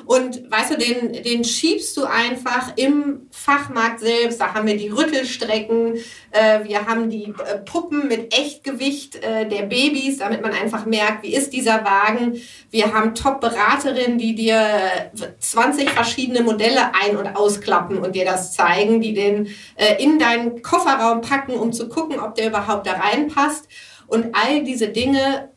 Und 0.08 0.50
weißt 0.50 0.72
du, 0.72 0.78
den, 0.78 1.22
den 1.22 1.44
schiebst 1.44 1.98
du 1.98 2.06
einfach 2.06 2.72
im 2.78 3.28
Fachmarkt 3.30 4.00
selbst. 4.00 4.40
Da 4.40 4.54
haben 4.54 4.66
wir 4.66 4.78
die 4.78 4.88
Rüttelstrecken, 4.88 5.96
äh, 6.32 6.64
wir 6.64 6.86
haben 6.88 7.10
die 7.10 7.34
äh, 7.46 7.58
Puppen 7.58 8.08
mit 8.08 8.34
Echtgewicht 8.34 9.22
äh, 9.22 9.50
der 9.50 9.64
Babys, 9.64 10.20
damit 10.20 10.42
man 10.42 10.54
einfach 10.54 10.86
merkt, 10.86 11.24
wie 11.24 11.36
ist 11.36 11.52
dieser 11.52 11.84
Wagen. 11.84 12.42
Wir 12.72 12.94
haben 12.94 13.16
Top-Beraterinnen, 13.16 14.18
die 14.18 14.34
dir 14.34 15.12
20 15.40 15.90
verschiedene 15.90 16.42
Modelle 16.42 16.96
ein- 16.96 17.18
und 17.18 17.36
ausklappen 17.36 17.98
und 17.98 18.16
dir 18.16 18.24
das 18.24 18.54
zeigen, 18.54 19.02
die 19.02 19.14
den 19.14 19.48
äh, 19.76 20.02
in 20.02 20.20
deinen 20.20 20.62
Kofferraum 20.62 21.20
packen, 21.20 21.52
um 21.52 21.74
zu 21.74 21.90
gucken, 21.90 22.22
ob 22.22 22.36
der 22.36 22.48
überhaupt 22.48 22.88
da 22.88 22.94
reinpasst. 22.94 23.68
Und 24.08 24.34
all 24.34 24.64
diese 24.64 24.88
Dinge, 24.88 25.50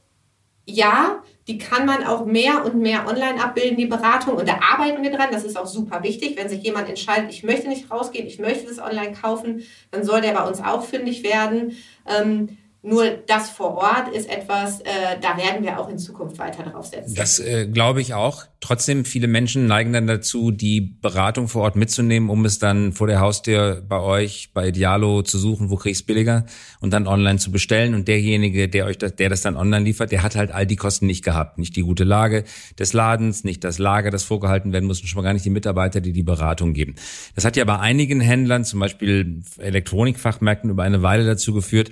ja, 0.66 1.22
die 1.48 1.58
kann 1.58 1.86
man 1.86 2.04
auch 2.04 2.26
mehr 2.26 2.64
und 2.64 2.76
mehr 2.76 3.06
online 3.08 3.42
abbilden, 3.42 3.76
die 3.76 3.86
Beratung. 3.86 4.36
Und 4.36 4.48
da 4.48 4.58
arbeiten 4.72 5.02
wir 5.02 5.10
dran. 5.10 5.30
Das 5.32 5.44
ist 5.44 5.58
auch 5.58 5.66
super 5.66 6.02
wichtig. 6.02 6.36
Wenn 6.36 6.48
sich 6.48 6.62
jemand 6.62 6.88
entscheidet, 6.88 7.30
ich 7.30 7.42
möchte 7.42 7.68
nicht 7.68 7.90
rausgehen, 7.90 8.26
ich 8.26 8.38
möchte 8.38 8.68
das 8.68 8.78
online 8.78 9.12
kaufen, 9.12 9.64
dann 9.90 10.04
soll 10.04 10.20
der 10.20 10.32
bei 10.32 10.46
uns 10.46 10.60
auch 10.60 10.84
fündig 10.84 11.22
werden. 11.24 11.76
Ähm, 12.06 12.58
nur 12.82 13.10
das 13.26 13.50
vor 13.50 13.76
Ort 13.76 14.08
ist 14.14 14.30
etwas, 14.30 14.80
äh, 14.80 14.86
da 15.20 15.36
werden 15.36 15.62
wir 15.62 15.78
auch 15.78 15.90
in 15.90 15.98
Zukunft 15.98 16.38
weiter 16.38 16.62
darauf 16.62 16.86
setzen. 16.86 17.14
Das 17.14 17.38
äh, 17.38 17.66
glaube 17.66 18.00
ich 18.00 18.14
auch. 18.14 18.44
Trotzdem, 18.60 19.04
viele 19.04 19.26
Menschen 19.26 19.66
neigen 19.66 19.92
dann 19.92 20.06
dazu, 20.06 20.50
die 20.50 20.80
Beratung 20.80 21.48
vor 21.48 21.62
Ort 21.62 21.76
mitzunehmen, 21.76 22.30
um 22.30 22.44
es 22.46 22.58
dann 22.58 22.92
vor 22.92 23.06
der 23.06 23.20
Haustür 23.20 23.82
bei 23.86 24.00
euch, 24.00 24.50
bei 24.54 24.68
Idealo 24.68 25.20
zu 25.22 25.38
suchen, 25.38 25.68
wo 25.68 25.76
kriegst 25.76 26.06
billiger 26.06 26.46
und 26.80 26.92
dann 26.94 27.06
online 27.06 27.38
zu 27.38 27.50
bestellen. 27.50 27.94
Und 27.94 28.08
derjenige, 28.08 28.68
der 28.68 28.86
euch 28.86 28.96
das, 28.96 29.14
der 29.14 29.28
das 29.28 29.42
dann 29.42 29.56
online 29.56 29.84
liefert, 29.84 30.10
der 30.10 30.22
hat 30.22 30.34
halt 30.34 30.50
all 30.50 30.66
die 30.66 30.76
Kosten 30.76 31.06
nicht 31.06 31.22
gehabt. 31.22 31.58
Nicht 31.58 31.76
die 31.76 31.82
gute 31.82 32.04
Lage 32.04 32.44
des 32.78 32.94
Ladens, 32.94 33.44
nicht 33.44 33.62
das 33.62 33.78
Lager, 33.78 34.10
das 34.10 34.24
vorgehalten 34.24 34.72
werden 34.72 34.86
muss 34.86 35.02
und 35.02 35.06
schon 35.06 35.18
mal 35.18 35.28
gar 35.28 35.34
nicht 35.34 35.44
die 35.44 35.50
Mitarbeiter, 35.50 36.00
die 36.00 36.12
die 36.12 36.22
Beratung 36.22 36.72
geben. 36.72 36.94
Das 37.34 37.44
hat 37.44 37.56
ja 37.56 37.64
bei 37.66 37.78
einigen 37.78 38.20
Händlern, 38.20 38.64
zum 38.64 38.80
Beispiel 38.80 39.42
Elektronikfachmärkten, 39.58 40.70
über 40.70 40.82
eine 40.82 41.02
Weile 41.02 41.26
dazu 41.26 41.52
geführt, 41.52 41.90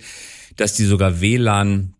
dass 0.59 0.75
die 0.75 0.85
sogar 0.85 1.21
WLAN 1.21 1.95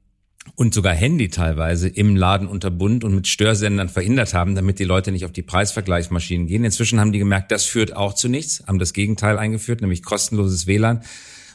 und 0.57 0.75
sogar 0.75 0.95
Handy 0.95 1.29
teilweise 1.29 1.89
im 1.89 2.17
Laden 2.17 2.49
unterbunden 2.49 3.09
und 3.09 3.15
mit 3.15 3.27
Störsendern 3.27 3.89
verhindert 3.89 4.35
haben, 4.35 4.55
damit 4.55 4.79
die 4.79 4.85
Leute 4.85 5.13
nicht 5.13 5.25
auf 5.25 5.33
die 5.33 5.43
Preisvergleichsmaschinen 5.43 6.47
gehen. 6.47 6.65
Inzwischen 6.65 7.01
haben 7.01 7.13
die 7.13 7.19
gemerkt, 7.19 7.53
das 7.53 7.65
führt 7.65 7.95
auch 7.95 8.15
zu 8.15 8.29
nichts, 8.29 8.65
haben 8.67 8.79
das 8.79 8.93
Gegenteil 8.93 9.39
eingeführt, 9.39 9.81
nämlich 9.81 10.03
kostenloses 10.03 10.67
WLAN 10.67 11.03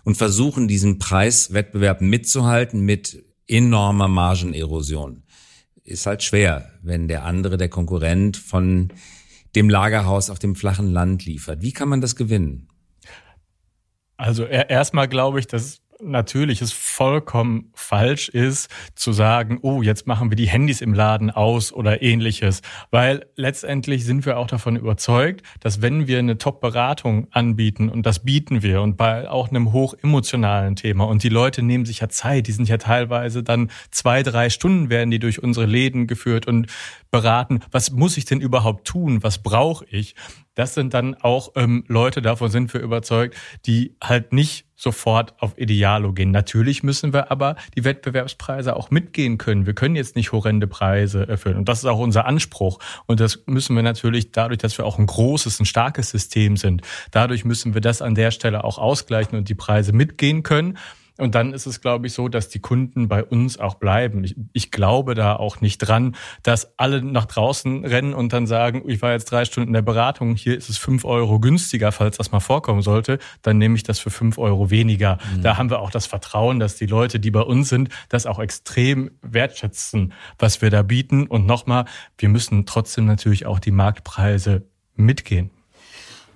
und 0.04 0.16
versuchen 0.16 0.68
diesen 0.68 1.00
Preiswettbewerb 1.00 2.02
mitzuhalten 2.02 2.82
mit 2.82 3.24
enormer 3.48 4.08
Margenerosion. 4.08 5.24
Ist 5.84 6.06
halt 6.06 6.24
schwer, 6.24 6.72
wenn 6.82 7.08
der 7.08 7.26
andere, 7.26 7.58
der 7.58 7.70
Konkurrent 7.70 8.38
von 8.38 8.94
dem 9.56 9.70
Lagerhaus 9.70 10.30
auf 10.30 10.40
dem 10.40 10.56
flachen 10.56 10.92
Land 10.92 11.26
liefert. 11.26 11.62
Wie 11.62 11.74
kann 11.74 11.90
man 11.90 12.02
das 12.02 12.16
gewinnen? 12.16 12.70
Also 14.16 14.46
erstmal 14.46 15.08
glaube 15.08 15.40
ich, 15.40 15.48
dass 15.48 15.83
natürlich 16.06 16.62
es 16.62 16.72
vollkommen 16.72 17.72
falsch 17.74 18.30
ist, 18.30 18.70
zu 18.96 19.14
sagen, 19.14 19.60
oh, 19.62 19.82
jetzt 19.82 20.08
machen 20.08 20.30
wir 20.32 20.36
die 20.36 20.48
Handys 20.48 20.82
im 20.82 20.94
Laden 20.94 21.32
aus 21.32 21.74
oder 21.74 22.02
ähnliches. 22.02 22.62
Weil 22.92 23.26
letztendlich 23.36 24.06
sind 24.06 24.26
wir 24.26 24.38
auch 24.38 24.48
davon 24.48 24.76
überzeugt, 24.76 25.44
dass 25.60 25.82
wenn 25.82 26.08
wir 26.08 26.20
eine 26.20 26.38
Top-Beratung 26.38 27.28
anbieten, 27.32 27.90
und 27.90 28.06
das 28.06 28.24
bieten 28.24 28.62
wir, 28.64 28.82
und 28.82 28.98
bei 28.98 29.30
auch 29.30 29.50
einem 29.50 29.74
hochemotionalen 29.74 30.76
Thema, 30.76 31.06
und 31.06 31.24
die 31.24 31.30
Leute 31.30 31.62
nehmen 31.62 31.86
sich 31.86 32.00
ja 32.00 32.10
Zeit, 32.10 32.48
die 32.48 32.52
sind 32.52 32.70
ja 32.70 32.78
teilweise 32.78 33.44
dann 33.44 33.72
zwei, 33.92 34.24
drei 34.24 34.50
Stunden 34.50 34.90
werden 34.90 35.12
die 35.12 35.20
durch 35.20 35.42
unsere 35.42 35.66
Läden 35.66 36.08
geführt 36.08 36.48
und 36.48 36.68
beraten, 37.12 37.60
was 37.72 37.92
muss 37.92 38.18
ich 38.18 38.26
denn 38.26 38.42
überhaupt 38.42 38.86
tun, 38.86 39.24
was 39.24 39.42
brauche 39.42 39.86
ich? 39.86 40.16
Das 40.56 40.74
sind 40.74 40.94
dann 40.94 41.16
auch 41.16 41.54
ähm, 41.56 41.84
Leute, 41.88 42.22
davon 42.22 42.50
sind 42.50 42.74
wir 42.74 42.82
überzeugt, 42.82 43.36
die 43.66 43.96
halt 44.02 44.34
nicht 44.34 44.66
sofort 44.84 45.34
auf 45.42 45.58
Idealo 45.58 46.14
gehen. 46.14 46.32
Natürlich 46.32 46.84
müssen 46.84 47.14
wir 47.14 47.32
aber 47.32 47.56
die 47.76 47.86
Wettbewerbspreise 47.86 48.76
auch 48.76 48.92
mitgehen 48.92 49.38
können. 49.38 49.66
Wir 49.66 49.74
können 49.74 49.96
jetzt 49.96 50.16
nicht 50.16 50.32
horrende 50.34 50.68
Preise 50.68 51.28
erfüllen. 51.28 51.58
Und 51.58 51.70
das 51.70 51.80
ist 51.80 51.86
auch 51.86 52.00
unser 52.00 52.26
Anspruch. 52.26 52.80
Und 53.08 53.20
das 53.22 53.44
müssen 53.46 53.76
wir 53.76 53.84
natürlich 53.84 54.32
dadurch, 54.32 54.60
dass 54.60 54.78
wir 54.78 54.86
auch 54.86 55.00
ein 55.00 55.06
großes, 55.06 55.60
ein 55.62 55.66
starkes 55.66 56.10
System 56.10 56.58
sind. 56.58 56.82
Dadurch 57.12 57.46
müssen 57.46 57.74
wir 57.74 57.82
das 57.82 58.02
an 58.02 58.14
der 58.14 58.32
Stelle 58.32 58.64
auch 58.64 58.78
ausgleichen 58.78 59.38
und 59.38 59.48
die 59.48 59.56
Preise 59.56 59.94
mitgehen 59.94 60.44
können. 60.44 60.78
Und 61.24 61.36
dann 61.36 61.54
ist 61.54 61.66
es, 61.66 61.80
glaube 61.80 62.08
ich, 62.08 62.14
so, 62.14 62.28
dass 62.28 62.50
die 62.50 62.60
Kunden 62.60 63.08
bei 63.08 63.24
uns 63.24 63.58
auch 63.58 63.76
bleiben. 63.76 64.26
Ich, 64.26 64.36
ich, 64.52 64.72
glaube 64.72 65.16
da 65.16 65.38
auch 65.38 65.62
nicht 65.62 65.78
dran, 65.78 66.18
dass 66.42 66.78
alle 66.78 67.02
nach 67.02 67.26
draußen 67.26 67.86
rennen 67.86 68.14
und 68.14 68.34
dann 68.34 68.46
sagen, 68.46 68.84
ich 68.88 69.02
war 69.02 69.14
jetzt 69.14 69.32
drei 69.32 69.46
Stunden 69.46 69.70
in 69.70 69.74
der 69.74 69.84
Beratung, 69.84 70.36
hier 70.36 70.58
ist 70.58 70.70
es 70.70 70.78
fünf 70.78 71.06
Euro 71.06 71.40
günstiger, 71.40 71.94
falls 71.94 72.18
das 72.18 72.34
mal 72.34 72.42
vorkommen 72.42 72.82
sollte, 72.82 73.20
dann 73.42 73.58
nehme 73.58 73.76
ich 73.76 73.84
das 73.84 74.00
für 74.00 74.10
fünf 74.10 74.38
Euro 74.38 74.70
weniger. 74.70 75.18
Mhm. 75.38 75.44
Da 75.44 75.58
haben 75.58 75.70
wir 75.70 75.80
auch 75.80 75.92
das 75.92 76.08
Vertrauen, 76.08 76.60
dass 76.60 76.76
die 76.76 76.88
Leute, 76.88 77.22
die 77.22 77.32
bei 77.32 77.40
uns 77.40 77.70
sind, 77.70 77.88
das 78.10 78.26
auch 78.26 78.40
extrem 78.40 79.12
wertschätzen, 79.22 80.12
was 80.38 80.62
wir 80.62 80.72
da 80.72 80.82
bieten. 80.82 81.28
Und 81.28 81.46
nochmal, 81.46 81.86
wir 82.18 82.28
müssen 82.28 82.66
trotzdem 82.66 83.06
natürlich 83.06 83.46
auch 83.46 83.60
die 83.60 83.72
Marktpreise 83.72 84.68
mitgehen. 84.96 85.52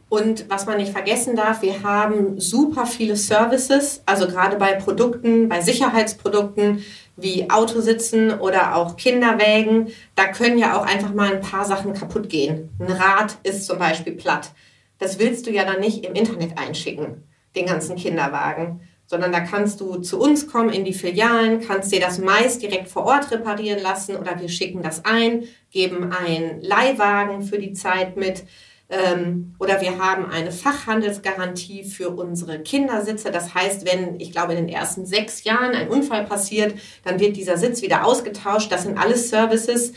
Und 0.10 0.50
was 0.50 0.66
man 0.66 0.78
nicht 0.78 0.94
vergessen 0.94 1.36
darf, 1.36 1.62
wir 1.62 1.84
haben 1.84 2.40
super 2.40 2.86
viele 2.86 3.18
Services, 3.18 4.02
also 4.06 4.28
gerade 4.28 4.56
bei 4.56 4.74
Produkten, 4.74 5.50
bei 5.50 5.60
Sicherheitsprodukten 5.62 6.84
wie 7.18 7.50
Autositzen 7.50 8.40
oder 8.40 8.76
auch 8.76 8.96
Kinderwägen, 8.96 9.90
da 10.16 10.28
können 10.28 10.58
ja 10.58 10.80
auch 10.80 10.86
einfach 10.86 11.14
mal 11.14 11.34
ein 11.34 11.42
paar 11.42 11.66
Sachen 11.66 11.94
kaputt 11.94 12.30
gehen. 12.30 12.70
Ein 12.80 12.92
Rad 12.92 13.38
ist 13.44 13.66
zum 13.66 13.80
Beispiel 13.80 14.14
platt. 14.14 14.52
Das 15.00 15.20
willst 15.20 15.46
du 15.46 15.52
ja 15.52 15.66
dann 15.66 15.82
nicht 15.82 16.06
im 16.06 16.14
Internet 16.14 16.58
einschicken, 16.58 17.24
den 17.56 17.66
ganzen 17.66 17.98
Kinderwagen, 17.98 18.82
sondern 19.08 19.32
da 19.32 19.42
kannst 19.42 19.82
du 19.82 19.98
zu 19.98 20.20
uns 20.20 20.48
kommen 20.48 20.70
in 20.70 20.86
die 20.86 20.94
Filialen, 20.94 21.62
kannst 21.62 21.92
dir 21.92 22.00
das 22.00 22.20
meist 22.20 22.62
direkt 22.62 22.88
vor 22.88 23.06
Ort 23.06 23.32
reparieren 23.32 23.82
lassen 23.82 24.16
oder 24.16 24.40
wir 24.40 24.50
schicken 24.50 24.84
das 24.84 25.04
ein, 25.04 25.44
geben 25.72 26.14
einen 26.14 26.62
Leihwagen 26.62 27.42
für 27.42 27.58
die 27.58 27.74
Zeit 27.74 28.16
mit 28.16 28.44
ähm, 28.90 29.56
oder 29.60 29.82
wir 29.82 30.00
haben 30.00 30.26
eine 30.26 30.52
Fachhandelsgarantie 30.52 31.84
für 31.84 32.10
unsere 32.10 32.60
Kindersitze. 32.60 33.32
Das 33.32 33.54
heißt, 33.54 33.86
wenn, 33.86 34.20
ich 34.20 34.32
glaube, 34.32 34.54
in 34.54 34.66
den 34.66 34.70
ersten 34.70 35.06
sechs 35.06 35.44
Jahren 35.44 35.76
ein 35.76 35.90
Unfall 35.90 36.26
passiert, 36.26 36.76
dann 37.04 37.20
wird 37.20 37.36
dieser 37.36 37.58
Sitz 37.58 37.82
wieder 37.82 38.06
ausgetauscht. 38.06 38.72
Das 38.72 38.84
sind 38.84 38.98
alles 38.98 39.30
Services, 39.30 39.94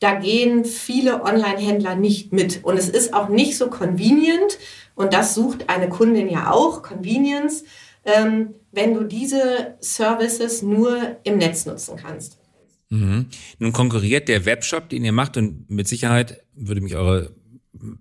da 0.00 0.14
gehen 0.14 0.64
viele 0.64 1.22
Online-Händler 1.22 1.94
nicht 1.94 2.32
mit. 2.32 2.64
Und 2.64 2.76
es 2.76 2.88
ist 2.88 3.14
auch 3.14 3.28
nicht 3.28 3.56
so 3.56 3.68
convenient. 3.68 4.58
Und 4.94 5.12
das 5.12 5.34
sucht 5.34 5.68
eine 5.68 5.88
Kundin 5.88 6.28
ja 6.28 6.50
auch, 6.50 6.82
Convenience, 6.82 7.64
ähm, 8.04 8.54
wenn 8.72 8.94
du 8.94 9.04
diese 9.04 9.76
Services 9.80 10.62
nur 10.62 11.18
im 11.22 11.38
Netz 11.38 11.66
nutzen 11.66 11.96
kannst. 11.96 12.38
Mhm. 12.88 13.26
Nun 13.58 13.72
konkurriert 13.72 14.28
der 14.28 14.44
Webshop, 14.44 14.88
den 14.88 15.04
ihr 15.04 15.12
macht, 15.12 15.36
und 15.36 15.70
mit 15.70 15.86
Sicherheit 15.86 16.42
würde 16.54 16.80
mich 16.80 16.96
eure 16.96 17.32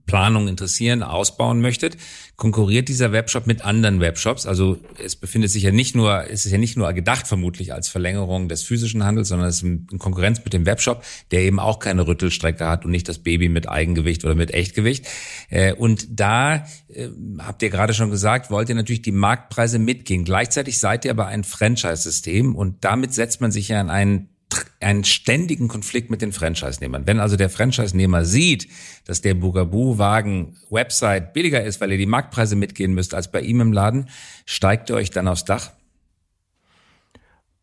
Planung 0.05 0.49
interessieren, 0.49 1.01
ausbauen 1.01 1.61
möchtet, 1.61 1.95
konkurriert 2.35 2.89
dieser 2.89 3.13
Webshop 3.13 3.47
mit 3.47 3.63
anderen 3.63 4.01
Webshops. 4.01 4.45
Also 4.45 4.77
es 5.01 5.15
befindet 5.15 5.49
sich 5.49 5.63
ja 5.63 5.71
nicht 5.71 5.95
nur, 5.95 6.29
es 6.29 6.45
ist 6.45 6.51
ja 6.51 6.57
nicht 6.57 6.75
nur 6.75 6.91
gedacht 6.91 7.25
vermutlich 7.25 7.73
als 7.73 7.87
Verlängerung 7.87 8.49
des 8.49 8.63
physischen 8.63 9.05
Handels, 9.05 9.29
sondern 9.29 9.47
es 9.47 9.57
ist 9.57 9.63
in 9.63 9.87
Konkurrenz 9.97 10.43
mit 10.43 10.51
dem 10.51 10.65
Webshop, 10.65 11.03
der 11.31 11.41
eben 11.41 11.59
auch 11.59 11.79
keine 11.79 12.05
Rüttelstrecke 12.05 12.67
hat 12.67 12.83
und 12.83 12.91
nicht 12.91 13.07
das 13.07 13.19
Baby 13.19 13.47
mit 13.47 13.69
Eigengewicht 13.69 14.25
oder 14.25 14.35
mit 14.35 14.53
Echtgewicht. 14.53 15.07
Äh, 15.49 15.73
und 15.73 16.19
da 16.19 16.65
äh, 16.89 17.07
habt 17.39 17.63
ihr 17.63 17.69
gerade 17.69 17.93
schon 17.93 18.11
gesagt, 18.11 18.51
wollt 18.51 18.67
ihr 18.67 18.75
natürlich 18.75 19.03
die 19.03 19.13
Marktpreise 19.13 19.79
mitgehen. 19.79 20.25
Gleichzeitig 20.25 20.79
seid 20.79 21.05
ihr 21.05 21.11
aber 21.11 21.27
ein 21.27 21.45
Franchise-System 21.45 22.55
und 22.55 22.83
damit 22.83 23.13
setzt 23.13 23.39
man 23.39 23.51
sich 23.51 23.69
ja 23.69 23.79
in 23.79 23.89
einen 23.89 24.30
einen 24.79 25.03
ständigen 25.03 25.67
Konflikt 25.67 26.09
mit 26.09 26.21
den 26.21 26.31
Franchise-Nehmern. 26.31 27.07
Wenn 27.07 27.19
also 27.19 27.37
der 27.37 27.49
Franchise-Nehmer 27.49 28.25
sieht, 28.25 28.67
dass 29.05 29.21
der 29.21 29.33
Bugaboo-Wagen 29.33 30.57
Website 30.69 31.33
billiger 31.33 31.63
ist, 31.63 31.81
weil 31.81 31.91
ihr 31.91 31.97
die 31.97 32.05
Marktpreise 32.05 32.55
mitgehen 32.55 32.93
müsst 32.93 33.13
als 33.13 33.31
bei 33.31 33.41
ihm 33.41 33.61
im 33.61 33.73
Laden, 33.73 34.09
steigt 34.45 34.89
ihr 34.89 34.95
euch 34.95 35.11
dann 35.11 35.27
aufs 35.27 35.45
Dach? 35.45 35.71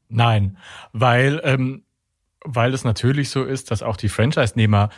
Nein, 0.09 0.57
weil 0.93 1.41
ähm, 1.45 1.85
weil 2.45 2.73
es 2.73 2.85
natürlich 2.85 3.31
so 3.31 3.45
ist, 3.45 3.71
dass 3.71 3.83
auch 3.83 3.97
die 3.97 4.09
Franchise-Nehmer 4.09 4.91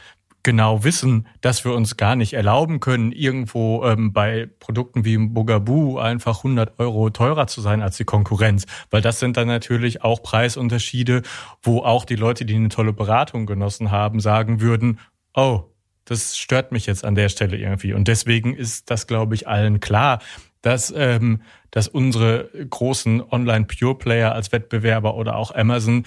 genau 0.43 0.85
wissen, 0.85 1.27
dass 1.41 1.65
wir 1.65 1.75
uns 1.75 1.97
gar 1.97 2.17
nicht 2.17 2.33
erlauben 2.33 2.81
können, 2.81 3.13
irgendwo 3.13 3.85
ähm, 3.85 4.13
bei 4.13 4.49
Produkten 4.59 5.05
wie 5.05 5.19
Bugaboo 5.19 5.99
einfach 5.99 6.39
100 6.39 6.79
Euro 6.79 7.11
teurer 7.11 7.47
zu 7.47 7.61
sein 7.61 7.83
als 7.83 7.97
die 7.97 8.05
Konkurrenz. 8.05 8.67
Weil 8.91 9.03
das 9.03 9.19
sind 9.19 9.37
dann 9.37 9.49
natürlich 9.49 10.03
auch 10.03 10.23
Preisunterschiede, 10.23 11.23
wo 11.63 11.81
auch 11.81 12.05
die 12.05 12.17
Leute, 12.17 12.45
die 12.45 12.55
eine 12.55 12.69
tolle 12.69 12.93
Beratung 12.93 13.47
genossen 13.47 13.91
haben, 13.91 14.21
sagen 14.21 14.61
würden, 14.61 14.99
oh, 15.35 15.65
das 16.05 16.37
stört 16.37 16.73
mich 16.73 16.87
jetzt 16.87 17.05
an 17.05 17.15
der 17.15 17.29
Stelle 17.29 17.57
irgendwie. 17.57 17.93
Und 17.93 18.09
deswegen 18.09 18.55
ist 18.55 18.91
das, 18.91 19.07
glaube 19.07 19.35
ich, 19.35 19.47
allen 19.47 19.81
klar, 19.81 20.21
dass, 20.63 20.93
ähm, 20.97 21.43
dass 21.71 21.89
unsere 21.89 22.51
großen 22.69 23.23
Online-Pure-Player 23.23 24.33
als 24.33 24.53
Wettbewerber 24.53 25.15
oder 25.15 25.37
auch 25.37 25.55
Amazon, 25.55 26.05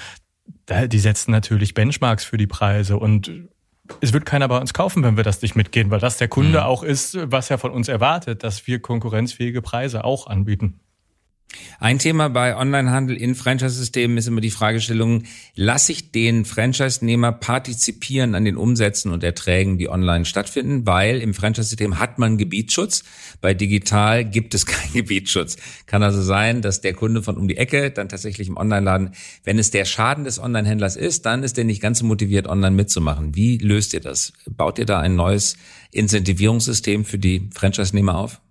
die 0.87 0.99
setzen 0.99 1.31
natürlich 1.31 1.73
Benchmarks 1.73 2.25
für 2.25 2.37
die 2.37 2.47
Preise 2.47 2.97
und 2.97 3.31
es 4.01 4.13
wird 4.13 4.25
keiner 4.25 4.47
bei 4.47 4.59
uns 4.59 4.73
kaufen, 4.73 5.03
wenn 5.03 5.17
wir 5.17 5.23
das 5.23 5.41
nicht 5.41 5.55
mitgehen, 5.55 5.91
weil 5.91 5.99
das 5.99 6.17
der 6.17 6.27
Kunde 6.27 6.59
mhm. 6.59 6.65
auch 6.65 6.83
ist, 6.83 7.17
was 7.31 7.49
er 7.49 7.57
von 7.57 7.71
uns 7.71 7.87
erwartet, 7.87 8.43
dass 8.43 8.65
wir 8.67 8.79
konkurrenzfähige 8.79 9.61
Preise 9.61 10.03
auch 10.03 10.27
anbieten. 10.27 10.79
Ein 11.79 11.99
Thema 11.99 12.29
bei 12.29 12.55
Onlinehandel 12.55 13.17
in 13.17 13.35
Franchise-Systemen 13.35 14.17
ist 14.17 14.27
immer 14.27 14.41
die 14.41 14.51
Fragestellung, 14.51 15.23
lasse 15.55 15.91
ich 15.91 16.11
den 16.11 16.45
Franchise-Nehmer 16.45 17.31
partizipieren 17.31 18.35
an 18.35 18.45
den 18.45 18.57
Umsätzen 18.57 19.11
und 19.11 19.23
Erträgen, 19.23 19.77
die 19.77 19.89
online 19.89 20.25
stattfinden, 20.25 20.85
weil 20.85 21.19
im 21.19 21.33
Franchise-System 21.33 21.99
hat 21.99 22.19
man 22.19 22.37
Gebietsschutz. 22.37 23.03
Bei 23.41 23.53
digital 23.53 24.25
gibt 24.25 24.53
es 24.53 24.65
keinen 24.67 24.93
Gebietsschutz. 24.93 25.57
Kann 25.85 26.03
also 26.03 26.21
sein, 26.21 26.61
dass 26.61 26.81
der 26.81 26.93
Kunde 26.93 27.21
von 27.21 27.37
um 27.37 27.47
die 27.47 27.57
Ecke 27.57 27.91
dann 27.91 28.09
tatsächlich 28.09 28.47
im 28.47 28.57
Online-Laden, 28.57 29.11
wenn 29.43 29.59
es 29.59 29.71
der 29.71 29.85
Schaden 29.85 30.23
des 30.23 30.39
Online-Händlers 30.39 30.95
ist, 30.95 31.25
dann 31.25 31.43
ist 31.43 31.57
er 31.57 31.63
nicht 31.63 31.81
ganz 31.81 31.99
so 31.99 32.05
motiviert, 32.05 32.47
online 32.47 32.75
mitzumachen. 32.75 33.35
Wie 33.35 33.57
löst 33.57 33.93
ihr 33.93 34.01
das? 34.01 34.33
Baut 34.49 34.79
ihr 34.79 34.85
da 34.85 34.99
ein 34.99 35.15
neues 35.15 35.57
Incentivierungssystem 35.91 37.05
für 37.05 37.19
die 37.19 37.49
Franchise-Nehmer 37.53 38.17
auf? 38.17 38.41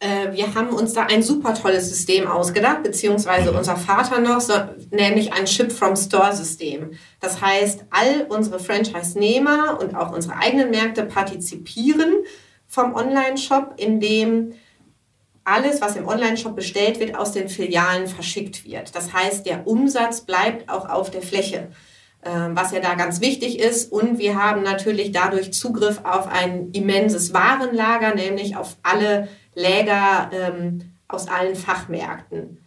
Äh, 0.00 0.32
wir 0.32 0.54
haben 0.54 0.70
uns 0.70 0.94
da 0.94 1.04
ein 1.04 1.22
super 1.22 1.54
tolles 1.54 1.90
System 1.90 2.26
ausgedacht, 2.26 2.82
beziehungsweise 2.82 3.52
unser 3.52 3.76
Vater 3.76 4.18
noch, 4.18 4.40
so, 4.40 4.54
nämlich 4.90 5.32
ein 5.32 5.46
Ship-from-Store-System. 5.46 6.92
Das 7.20 7.42
heißt, 7.42 7.84
all 7.90 8.26
unsere 8.30 8.58
Franchise-Nehmer 8.58 9.78
und 9.80 9.94
auch 9.94 10.12
unsere 10.12 10.36
eigenen 10.36 10.70
Märkte 10.70 11.04
partizipieren 11.04 12.14
vom 12.66 12.94
Online-Shop, 12.94 13.74
indem 13.76 14.54
alles, 15.44 15.82
was 15.82 15.96
im 15.96 16.08
Online-Shop 16.08 16.56
bestellt 16.56 16.98
wird, 16.98 17.14
aus 17.14 17.32
den 17.32 17.50
Filialen 17.50 18.06
verschickt 18.06 18.64
wird. 18.64 18.94
Das 18.94 19.12
heißt, 19.12 19.44
der 19.44 19.66
Umsatz 19.66 20.22
bleibt 20.22 20.70
auch 20.70 20.88
auf 20.88 21.10
der 21.10 21.22
Fläche, 21.22 21.68
was 22.22 22.72
ja 22.72 22.80
da 22.80 22.94
ganz 22.94 23.20
wichtig 23.20 23.58
ist. 23.58 23.90
Und 23.90 24.18
wir 24.18 24.42
haben 24.42 24.62
natürlich 24.62 25.12
dadurch 25.12 25.52
Zugriff 25.52 26.00
auf 26.04 26.26
ein 26.26 26.70
immenses 26.72 27.32
Warenlager, 27.32 28.14
nämlich 28.14 28.56
auf 28.56 28.76
alle 28.82 29.28
Läger 29.54 30.30
ähm, 30.32 30.92
aus 31.08 31.28
allen 31.28 31.56
Fachmärkten. 31.56 32.58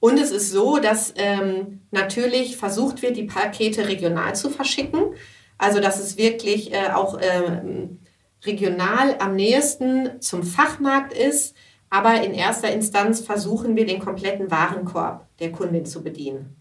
Und 0.00 0.18
es 0.18 0.30
ist 0.30 0.50
so, 0.50 0.78
dass 0.78 1.12
ähm, 1.16 1.82
natürlich 1.90 2.56
versucht 2.56 3.02
wird, 3.02 3.16
die 3.16 3.24
Pakete 3.24 3.86
regional 3.86 4.34
zu 4.34 4.48
verschicken. 4.48 5.14
Also 5.58 5.80
dass 5.80 6.00
es 6.00 6.16
wirklich 6.16 6.72
äh, 6.72 6.90
auch 6.94 7.18
ähm, 7.20 8.00
regional 8.44 9.16
am 9.18 9.36
nächsten 9.36 10.20
zum 10.22 10.42
Fachmarkt 10.42 11.12
ist. 11.12 11.54
Aber 11.90 12.22
in 12.22 12.32
erster 12.32 12.72
Instanz 12.72 13.20
versuchen 13.20 13.76
wir 13.76 13.84
den 13.84 13.98
kompletten 13.98 14.50
Warenkorb 14.50 15.26
der 15.38 15.52
Kundin 15.52 15.84
zu 15.84 16.02
bedienen. 16.02 16.56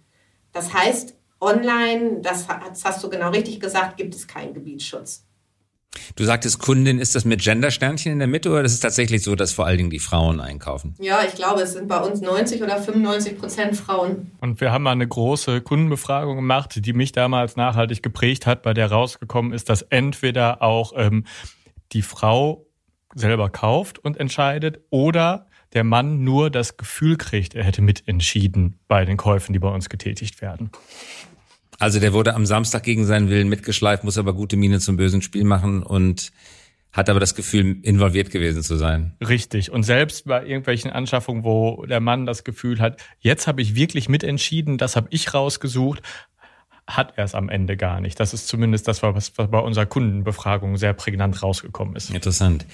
Das 0.51 0.73
heißt, 0.73 1.15
online, 1.41 2.21
das 2.21 2.47
hast 2.83 3.03
du 3.03 3.09
genau 3.09 3.29
richtig 3.29 3.59
gesagt, 3.59 3.97
gibt 3.97 4.15
es 4.15 4.27
keinen 4.27 4.53
Gebietsschutz. 4.53 5.25
Du 6.15 6.23
sagtest 6.23 6.59
Kundin, 6.59 6.99
ist 6.99 7.15
das 7.15 7.25
mit 7.25 7.41
Gendersternchen 7.41 8.11
in 8.11 8.19
der 8.19 8.27
Mitte 8.27 8.51
oder 8.51 8.61
ist 8.61 8.73
es 8.73 8.79
tatsächlich 8.79 9.23
so, 9.23 9.35
dass 9.35 9.53
vor 9.53 9.65
allen 9.65 9.77
Dingen 9.77 9.89
die 9.89 9.99
Frauen 9.99 10.39
einkaufen? 10.39 10.95
Ja, 10.99 11.21
ich 11.27 11.33
glaube, 11.33 11.61
es 11.61 11.73
sind 11.73 11.87
bei 11.87 11.97
uns 11.99 12.21
90 12.21 12.61
oder 12.61 12.79
95 12.79 13.39
Prozent 13.39 13.75
Frauen. 13.75 14.31
Und 14.39 14.61
wir 14.61 14.71
haben 14.71 14.83
mal 14.83 14.91
eine 14.91 15.07
große 15.07 15.61
Kundenbefragung 15.61 16.35
gemacht, 16.35 16.85
die 16.85 16.93
mich 16.93 17.11
damals 17.11 17.55
nachhaltig 17.55 18.03
geprägt 18.03 18.45
hat, 18.45 18.61
bei 18.61 18.73
der 18.73 18.91
rausgekommen 18.91 19.51
ist, 19.51 19.69
dass 19.69 19.81
entweder 19.81 20.61
auch 20.61 20.93
ähm, 20.95 21.25
die 21.91 22.03
Frau 22.03 22.67
selber 23.15 23.49
kauft 23.49 23.97
und 23.97 24.17
entscheidet 24.17 24.81
oder 24.91 25.47
der 25.73 25.83
Mann 25.83 26.23
nur 26.23 26.49
das 26.49 26.77
Gefühl 26.77 27.17
kriegt, 27.17 27.53
er 27.55 27.63
hätte 27.63 27.81
mitentschieden 27.81 28.79
bei 28.87 29.05
den 29.05 29.17
Käufen, 29.17 29.53
die 29.53 29.59
bei 29.59 29.69
uns 29.69 29.89
getätigt 29.89 30.41
werden. 30.41 30.71
Also 31.77 31.99
der 31.99 32.11
wurde 32.11 32.35
am 32.35 32.45
Samstag 32.45 32.83
gegen 32.83 33.05
seinen 33.05 33.29
Willen 33.29 33.47
mitgeschleift, 33.47 34.03
muss 34.03 34.17
aber 34.17 34.33
gute 34.33 34.57
Miene 34.57 34.79
zum 34.79 34.97
bösen 34.97 35.21
Spiel 35.21 35.45
machen 35.45 35.81
und 35.83 36.31
hat 36.91 37.09
aber 37.09 37.19
das 37.19 37.35
Gefühl, 37.35 37.77
involviert 37.83 38.31
gewesen 38.31 38.63
zu 38.63 38.75
sein. 38.75 39.15
Richtig. 39.21 39.71
Und 39.71 39.83
selbst 39.83 40.25
bei 40.25 40.43
irgendwelchen 40.43 40.91
Anschaffungen, 40.91 41.43
wo 41.43 41.85
der 41.85 41.99
Mann 41.99 42.25
das 42.25 42.43
Gefühl 42.43 42.79
hat, 42.79 42.99
jetzt 43.19 43.47
habe 43.47 43.61
ich 43.61 43.75
wirklich 43.75 44.09
mitentschieden, 44.09 44.77
das 44.77 44.95
habe 44.95 45.07
ich 45.11 45.33
rausgesucht, 45.33 46.01
hat 46.87 47.13
er 47.15 47.23
es 47.23 47.35
am 47.35 47.47
Ende 47.47 47.77
gar 47.77 48.01
nicht. 48.01 48.19
Das 48.19 48.33
ist 48.33 48.47
zumindest 48.47 48.87
das, 48.87 49.03
was 49.03 49.29
bei 49.29 49.59
unserer 49.59 49.85
Kundenbefragung 49.85 50.77
sehr 50.77 50.93
prägnant 50.93 51.43
rausgekommen 51.43 51.95
ist. 51.95 52.09
Interessant. 52.09 52.65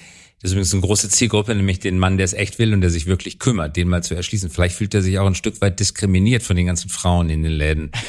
Das 0.42 0.50
ist 0.50 0.52
übrigens 0.52 0.74
eine 0.74 0.82
große 0.82 1.08
Zielgruppe, 1.08 1.54
nämlich 1.54 1.80
den 1.80 1.98
Mann, 1.98 2.18
der 2.18 2.24
es 2.24 2.34
echt 2.34 2.58
will 2.58 2.74
und 2.74 2.82
der 2.82 2.90
sich 2.90 3.06
wirklich 3.06 3.38
kümmert, 3.38 3.76
den 3.76 3.88
mal 3.88 4.02
zu 4.02 4.14
erschließen. 4.14 4.50
Vielleicht 4.50 4.76
fühlt 4.76 4.92
er 4.94 5.00
sich 5.00 5.18
auch 5.18 5.26
ein 5.26 5.34
Stück 5.34 5.60
weit 5.62 5.80
diskriminiert 5.80 6.42
von 6.42 6.56
den 6.56 6.66
ganzen 6.66 6.90
Frauen 6.90 7.30
in 7.30 7.42
den 7.42 7.52
Läden. 7.52 7.90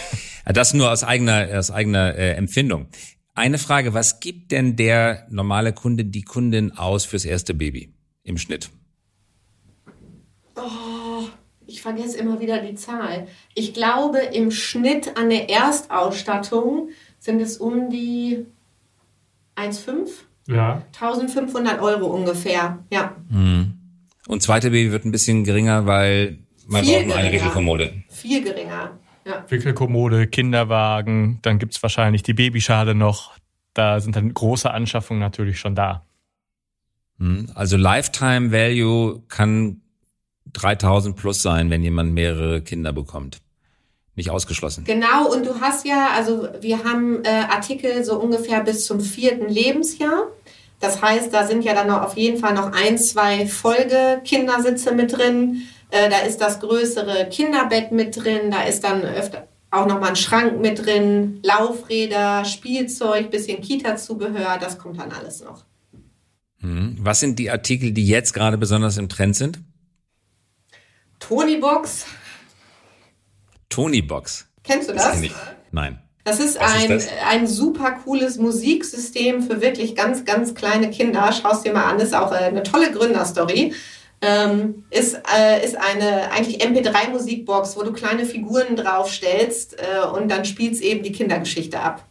Das 0.53 0.73
nur 0.73 0.89
aus 0.89 1.03
eigener, 1.03 1.49
aus 1.59 1.71
eigener 1.71 2.15
äh, 2.15 2.31
Empfindung. 2.35 2.87
Eine 3.33 3.57
Frage, 3.57 3.93
was 3.93 4.21
gibt 4.21 4.53
denn 4.53 4.77
der 4.77 5.27
normale 5.29 5.73
Kunde, 5.73 6.05
die 6.05 6.21
Kundin 6.21 6.71
aus 6.71 7.03
fürs 7.03 7.25
erste 7.25 7.53
Baby 7.53 7.93
im 8.23 8.37
Schnitt? 8.37 8.69
Oh, 10.55 11.27
ich 11.65 11.81
vergesse 11.81 12.17
immer 12.17 12.39
wieder 12.39 12.61
die 12.61 12.75
Zahl. 12.75 13.27
Ich 13.55 13.73
glaube, 13.73 14.19
im 14.19 14.51
Schnitt 14.51 15.17
an 15.17 15.29
der 15.29 15.49
Erstausstattung 15.49 16.91
sind 17.19 17.41
es 17.41 17.57
um 17.57 17.89
die 17.89 18.45
1,5 19.57 20.07
ja. 20.47 20.81
1500 20.93 21.81
Euro 21.81 22.07
ungefähr, 22.07 22.79
ja. 22.91 23.15
Hm. 23.29 23.73
Und 24.27 24.43
zweite 24.43 24.71
Baby 24.71 24.91
wird 24.91 25.05
ein 25.05 25.11
bisschen 25.11 25.43
geringer, 25.43 25.85
weil 25.85 26.39
man 26.67 26.83
Viel 26.83 26.95
braucht 26.95 27.07
nur 27.07 27.15
eine 27.15 27.31
Wickelkommode. 27.31 28.03
Viel 28.09 28.43
geringer, 28.43 28.91
ja. 29.25 29.45
Wickelkommode, 29.47 30.27
Kinderwagen, 30.27 31.39
dann 31.41 31.59
gibt's 31.59 31.81
wahrscheinlich 31.81 32.23
die 32.23 32.33
Babyschale 32.33 32.95
noch. 32.95 33.33
Da 33.73 33.99
sind 33.99 34.15
dann 34.15 34.33
große 34.33 34.71
Anschaffungen 34.71 35.21
natürlich 35.21 35.59
schon 35.59 35.75
da. 35.75 36.05
Hm. 37.19 37.49
Also 37.55 37.77
Lifetime 37.77 38.51
Value 38.51 39.21
kann 39.27 39.81
3000 40.53 41.15
plus 41.15 41.41
sein, 41.41 41.69
wenn 41.69 41.83
jemand 41.83 42.13
mehrere 42.13 42.61
Kinder 42.61 42.93
bekommt 42.93 43.41
nicht 44.17 44.31
ausgeschlossen. 44.31 44.83
Genau, 44.83 45.31
und 45.31 45.45
du 45.45 45.61
hast 45.61 45.85
ja, 45.85 46.09
also 46.15 46.49
wir 46.59 46.83
haben 46.83 47.23
äh, 47.23 47.29
Artikel 47.29 48.03
so 48.03 48.19
ungefähr 48.19 48.61
bis 48.61 48.85
zum 48.85 48.99
vierten 48.99 49.47
Lebensjahr. 49.47 50.27
Das 50.79 51.01
heißt, 51.01 51.33
da 51.33 51.47
sind 51.47 51.63
ja 51.63 51.73
dann 51.73 51.87
noch 51.87 52.01
auf 52.01 52.17
jeden 52.17 52.39
Fall 52.39 52.53
noch 52.53 52.71
ein, 52.73 52.97
zwei 52.97 53.47
Folgekindersitze 53.47 54.93
mit 54.93 55.17
drin. 55.17 55.61
Äh, 55.91 56.09
da 56.09 56.19
ist 56.19 56.41
das 56.41 56.59
größere 56.59 57.29
Kinderbett 57.29 57.91
mit 57.91 58.15
drin. 58.15 58.51
Da 58.51 58.63
ist 58.63 58.83
dann 58.83 59.03
öfter 59.03 59.47
auch 59.69 59.85
noch 59.85 59.99
mal 59.99 60.09
ein 60.09 60.15
Schrank 60.15 60.59
mit 60.59 60.85
drin, 60.85 61.39
Laufräder, 61.43 62.45
Spielzeug, 62.45 63.31
bisschen 63.31 63.61
Kita-Zubehör. 63.61 64.57
Das 64.59 64.77
kommt 64.77 64.99
dann 64.99 65.11
alles 65.11 65.43
noch. 65.43 65.65
Hm. 66.59 66.97
Was 66.99 67.19
sind 67.19 67.37
die 67.37 67.51
Artikel, 67.51 67.91
die 67.91 68.07
jetzt 68.07 68.33
gerade 68.33 68.57
besonders 68.57 68.97
im 68.97 69.09
Trend 69.09 69.35
sind? 69.35 69.59
Tonybox, 71.19 72.05
Tony 73.69 74.01
Box. 74.01 74.47
Kennst 74.63 74.89
du 74.89 74.93
das? 74.93 75.03
das 75.03 75.21
ich. 75.21 75.33
Nein. 75.71 75.99
Das 76.23 76.41
ist 76.41 76.57
ein, 76.57 76.91
ist 76.91 77.09
das? 77.09 77.17
ein 77.25 77.47
super 77.47 77.91
cooles 78.03 78.37
Musiksystem 78.37 79.41
für 79.41 79.61
wirklich 79.61 79.95
ganz, 79.95 80.25
ganz 80.25 80.55
kleine 80.55 80.89
Kinder. 80.89 81.31
Schau 81.31 81.51
es 81.51 81.61
dir 81.61 81.71
mal 81.71 81.85
an, 81.85 81.99
ist 81.99 82.13
auch 82.13 82.33
äh, 82.33 82.35
eine 82.35 82.63
tolle 82.63 82.91
Gründerstory. 82.91 83.73
Ähm, 84.19 84.83
ist, 84.89 85.13
äh, 85.37 85.63
ist 85.63 85.77
eine 85.77 86.31
eigentlich 86.31 86.61
MP3-Musikbox, 86.61 87.77
wo 87.77 87.83
du 87.83 87.93
kleine 87.93 88.25
Figuren 88.25 88.75
draufstellst 88.75 89.77
äh, 89.79 90.05
und 90.05 90.29
dann 90.29 90.43
spielst 90.43 90.81
eben 90.81 91.03
die 91.03 91.11
Kindergeschichte 91.11 91.79
ab. 91.79 92.03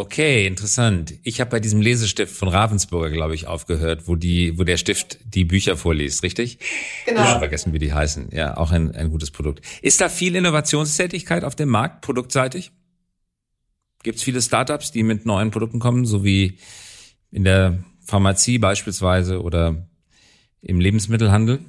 Okay, 0.00 0.46
interessant. 0.46 1.12
Ich 1.24 1.42
habe 1.42 1.50
bei 1.50 1.60
diesem 1.60 1.82
Lesestift 1.82 2.34
von 2.34 2.48
Ravensburger, 2.48 3.10
glaube 3.10 3.34
ich, 3.34 3.46
aufgehört, 3.46 4.08
wo 4.08 4.16
die, 4.16 4.58
wo 4.58 4.64
der 4.64 4.78
Stift 4.78 5.18
die 5.24 5.44
Bücher 5.44 5.76
vorliest, 5.76 6.22
richtig? 6.22 6.58
Genau. 7.04 7.20
Ich 7.20 7.28
habe 7.28 7.40
vergessen, 7.40 7.74
wie 7.74 7.78
die 7.78 7.92
heißen. 7.92 8.30
Ja, 8.32 8.56
auch 8.56 8.70
ein, 8.70 8.96
ein 8.96 9.10
gutes 9.10 9.30
Produkt. 9.30 9.62
Ist 9.82 10.00
da 10.00 10.08
viel 10.08 10.36
Innovationstätigkeit 10.36 11.44
auf 11.44 11.54
dem 11.54 11.68
Markt, 11.68 12.00
produktseitig? 12.00 12.72
Gibt 14.02 14.16
es 14.16 14.22
viele 14.22 14.40
Startups, 14.40 14.90
die 14.90 15.02
mit 15.02 15.26
neuen 15.26 15.50
Produkten 15.50 15.80
kommen, 15.80 16.06
so 16.06 16.24
wie 16.24 16.56
in 17.30 17.44
der 17.44 17.84
Pharmazie 18.02 18.56
beispielsweise 18.56 19.42
oder 19.42 19.86
im 20.62 20.80
Lebensmittelhandel? 20.80 21.60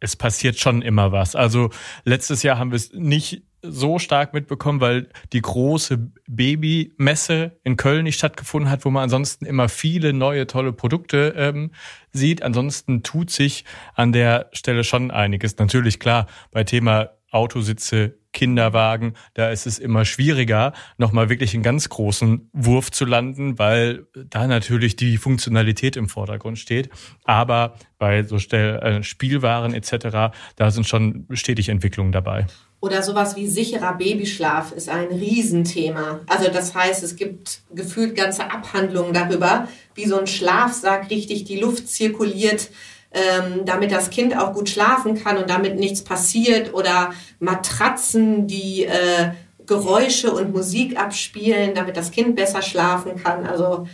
Es 0.00 0.16
passiert 0.16 0.58
schon 0.60 0.82
immer 0.82 1.12
was. 1.12 1.34
Also 1.34 1.70
letztes 2.04 2.42
Jahr 2.42 2.58
haben 2.58 2.72
wir 2.72 2.76
es 2.76 2.92
nicht 2.92 3.42
so 3.66 3.98
stark 3.98 4.34
mitbekommen, 4.34 4.80
weil 4.80 5.08
die 5.32 5.40
große 5.40 6.10
Babymesse 6.28 7.58
in 7.64 7.76
Köln 7.76 8.04
nicht 8.04 8.16
stattgefunden 8.16 8.70
hat, 8.70 8.84
wo 8.84 8.90
man 8.90 9.04
ansonsten 9.04 9.46
immer 9.46 9.68
viele 9.68 10.12
neue 10.12 10.46
tolle 10.46 10.72
Produkte 10.72 11.34
ähm, 11.36 11.70
sieht. 12.12 12.42
Ansonsten 12.42 13.02
tut 13.02 13.30
sich 13.30 13.64
an 13.94 14.12
der 14.12 14.48
Stelle 14.52 14.84
schon 14.84 15.10
einiges. 15.10 15.56
Natürlich 15.58 15.98
klar, 15.98 16.26
bei 16.50 16.64
Thema 16.64 17.10
Autositze, 17.30 18.18
Kinderwagen, 18.34 19.14
da 19.32 19.48
ist 19.48 19.66
es 19.66 19.78
immer 19.78 20.04
schwieriger, 20.04 20.74
nochmal 20.98 21.30
wirklich 21.30 21.54
einen 21.54 21.62
ganz 21.62 21.88
großen 21.88 22.50
Wurf 22.52 22.90
zu 22.90 23.06
landen, 23.06 23.58
weil 23.58 24.06
da 24.12 24.46
natürlich 24.46 24.96
die 24.96 25.16
Funktionalität 25.16 25.96
im 25.96 26.10
Vordergrund 26.10 26.58
steht. 26.58 26.90
Aber 27.24 27.76
bei 27.98 28.22
so 28.24 28.36
äh, 28.36 29.02
Spielwaren 29.02 29.72
etc., 29.72 30.36
da 30.56 30.70
sind 30.70 30.86
schon 30.86 31.26
stetig 31.30 31.70
Entwicklungen 31.70 32.12
dabei. 32.12 32.46
Oder 32.84 33.02
sowas 33.02 33.34
wie 33.34 33.46
sicherer 33.46 33.94
Babyschlaf 33.94 34.72
ist 34.72 34.90
ein 34.90 35.06
Riesenthema. 35.06 36.20
Also 36.26 36.50
das 36.50 36.74
heißt, 36.74 37.02
es 37.02 37.16
gibt 37.16 37.62
gefühlt 37.74 38.14
ganze 38.14 38.50
Abhandlungen 38.50 39.14
darüber, 39.14 39.68
wie 39.94 40.04
so 40.04 40.18
ein 40.18 40.26
Schlafsack 40.26 41.08
richtig 41.08 41.44
die 41.44 41.58
Luft 41.58 41.88
zirkuliert, 41.88 42.68
ähm, 43.14 43.64
damit 43.64 43.92
das 43.92 44.10
Kind 44.10 44.36
auch 44.36 44.52
gut 44.52 44.68
schlafen 44.68 45.14
kann 45.22 45.38
und 45.38 45.48
damit 45.48 45.78
nichts 45.78 46.02
passiert. 46.02 46.74
Oder 46.74 47.12
Matratzen, 47.38 48.46
die 48.46 48.84
äh, 48.84 49.30
Geräusche 49.66 50.32
und 50.32 50.52
Musik 50.52 50.98
abspielen, 50.98 51.74
damit 51.74 51.96
das 51.96 52.10
Kind 52.10 52.36
besser 52.36 52.60
schlafen 52.60 53.16
kann. 53.22 53.46
Also 53.46 53.86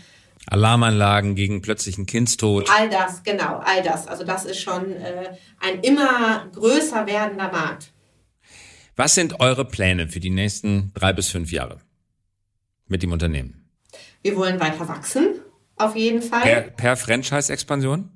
Alarmanlagen 0.46 1.34
gegen 1.34 1.62
plötzlichen 1.62 2.06
Kindstod. 2.06 2.68
All 2.70 2.88
das, 2.88 3.22
genau, 3.22 3.60
all 3.64 3.82
das. 3.82 4.08
Also 4.08 4.24
das 4.24 4.44
ist 4.44 4.60
schon 4.60 4.92
äh, 4.96 5.36
ein 5.60 5.80
immer 5.80 6.46
größer 6.52 7.06
werdender 7.06 7.52
Markt. 7.52 7.92
Was 8.96 9.14
sind 9.14 9.38
eure 9.40 9.64
Pläne 9.64 10.08
für 10.08 10.20
die 10.20 10.30
nächsten 10.30 10.92
drei 10.94 11.12
bis 11.12 11.28
fünf 11.28 11.52
Jahre 11.52 11.78
mit 12.88 13.02
dem 13.02 13.12
Unternehmen? 13.12 13.68
Wir 14.22 14.36
wollen 14.36 14.60
weiter 14.60 14.88
wachsen, 14.88 15.40
auf 15.76 15.94
jeden 15.94 16.20
Fall. 16.20 16.42
Per, 16.42 16.60
per 16.62 16.96
Franchise-Expansion? 16.96 18.10